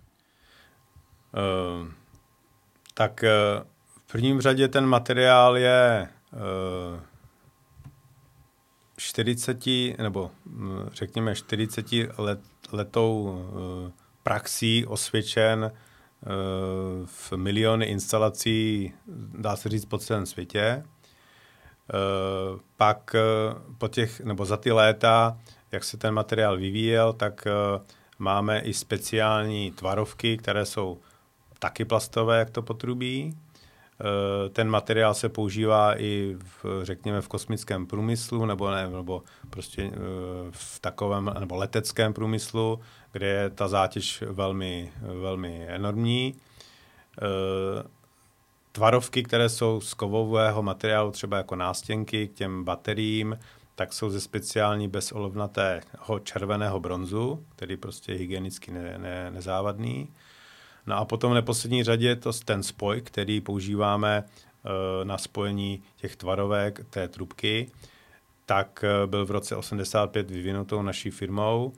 tak 2.93 3.23
uh, 3.23 3.63
v 3.97 4.11
prvním 4.11 4.41
řadě 4.41 4.67
ten 4.67 4.85
materiál 4.85 5.57
je 5.57 6.09
uh, 6.33 6.99
40 8.97 9.65
nebo 9.97 10.31
hm, 10.45 10.89
řekněme 10.93 11.35
40 11.35 11.85
let, 12.17 12.39
letou 12.71 13.39
praxí 14.23 14.85
osvědčen 14.85 15.71
v 17.05 17.31
miliony 17.35 17.85
instalací, 17.85 18.93
dá 19.37 19.55
se 19.55 19.69
říct, 19.69 19.85
po 19.85 19.97
celém 19.97 20.25
světě. 20.25 20.83
Eh, 21.93 22.59
pak 22.77 23.15
eh, 23.15 23.19
po 23.77 23.87
těch, 23.87 24.21
nebo 24.21 24.45
za 24.45 24.57
ty 24.57 24.71
léta, 24.71 25.37
jak 25.71 25.83
se 25.83 25.97
ten 25.97 26.13
materiál 26.13 26.57
vyvíjel, 26.57 27.13
tak 27.13 27.47
eh, 27.47 27.81
máme 28.19 28.59
i 28.59 28.73
speciální 28.73 29.71
tvarovky, 29.71 30.37
které 30.37 30.65
jsou 30.65 30.97
taky 31.59 31.85
plastové, 31.85 32.39
jak 32.39 32.49
to 32.49 32.61
potrubí. 32.61 33.37
Ten 34.53 34.69
materiál 34.69 35.13
se 35.13 35.29
používá 35.29 35.99
i 36.01 36.37
v, 36.63 36.83
řekněme 36.83 37.21
v 37.21 37.27
kosmickém 37.27 37.85
průmyslu 37.85 38.45
nebo, 38.45 38.71
ne, 38.71 38.89
nebo 38.89 39.23
prostě 39.49 39.91
v 40.51 40.79
takovém 40.79 41.31
nebo 41.39 41.55
leteckém 41.55 42.13
průmyslu, 42.13 42.79
kde 43.11 43.27
je 43.27 43.49
ta 43.49 43.67
zátěž 43.67 44.23
velmi, 44.27 44.91
velmi 45.01 45.65
enormní. 45.67 46.35
E, 46.35 46.35
tvarovky, 48.71 49.23
které 49.23 49.49
jsou 49.49 49.81
z 49.81 49.93
kovového 49.93 50.63
materiálu, 50.63 51.11
třeba 51.11 51.37
jako 51.37 51.55
nástěnky 51.55 52.27
k 52.27 52.33
těm 52.33 52.63
bateriím, 52.63 53.39
tak 53.75 53.93
jsou 53.93 54.09
ze 54.09 54.21
speciální 54.21 54.87
bezolovnatého 54.87 56.19
červeného 56.23 56.79
bronzu, 56.79 57.45
který 57.55 57.77
prostě 57.77 58.11
je 58.11 58.17
hygienicky 58.17 58.71
ne, 58.71 58.97
ne, 58.97 59.31
nezávadný. 59.31 60.09
No 60.85 60.95
a 60.95 61.05
potom 61.05 61.31
v 61.31 61.35
neposlední 61.35 61.83
řadě 61.83 62.07
je 62.07 62.15
to 62.15 62.33
ten 62.33 62.63
spoj, 62.63 63.01
který 63.01 63.41
používáme 63.41 64.23
na 65.03 65.17
spojení 65.17 65.83
těch 65.95 66.15
tvarovek 66.15 66.85
té 66.89 67.07
trubky, 67.07 67.71
tak 68.45 68.85
byl 69.05 69.25
v 69.25 69.31
roce 69.31 69.55
85 69.55 70.31
vyvinutou 70.31 70.81
naší 70.81 71.11
firmou 71.11 71.73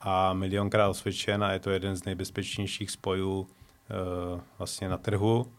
a 0.00 0.32
milionkrát 0.32 0.90
osvědčen 0.90 1.44
a 1.44 1.52
je 1.52 1.58
to 1.58 1.70
jeden 1.70 1.96
z 1.96 2.04
nejbezpečnějších 2.04 2.90
spojů 2.90 3.48
vlastně 4.58 4.88
na 4.88 4.98
trhu 4.98 5.52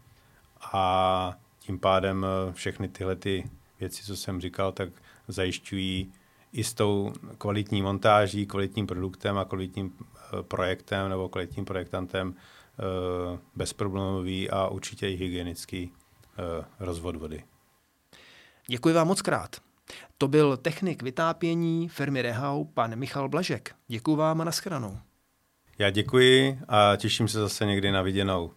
a 0.74 1.34
tím 1.60 1.80
pádem 1.80 2.26
všechny 2.52 2.88
tyhle 2.88 3.16
ty 3.16 3.50
věci, 3.80 4.04
co 4.04 4.18
jsem 4.18 4.42
říkal, 4.42 4.72
tak 4.72 4.90
zajišťují 5.28 6.14
i 6.54 6.64
s 6.64 6.74
tou 6.74 7.14
kvalitní 7.38 7.82
montáží, 7.82 8.46
kvalitním 8.46 8.88
produktem 8.88 9.38
a 9.38 9.46
kvalitním 9.46 9.94
eh, 9.98 10.44
projektem 10.44 11.10
nebo 11.10 11.30
kvalitním 11.30 11.66
projektantem 11.66 12.36
eh, 12.36 13.40
bezproblémový 13.56 14.50
a 14.50 14.68
určitě 14.68 15.10
i 15.10 15.16
hygienický 15.16 15.92
eh, 15.92 16.66
rozvod 16.80 17.16
vody. 17.16 17.44
Děkuji 18.68 18.94
vám 18.94 19.08
moc 19.08 19.22
krát. 19.22 19.69
To 20.18 20.28
byl 20.28 20.58
technik 20.58 21.04
vytápění 21.04 21.90
firmy 21.90 22.22
Rehau, 22.22 22.64
pan 22.64 22.96
Michal 22.96 23.30
Blažek. 23.30 23.76
Děkuji 23.88 24.16
vám 24.16 24.42
a 24.42 24.44
nashledanou. 24.44 24.98
Já 25.80 25.90
děkuji 25.90 26.60
a 26.68 26.96
těším 26.96 27.28
se 27.28 27.40
zase 27.40 27.66
někdy 27.66 27.92
na 27.92 28.02
viděnou. 28.02 28.52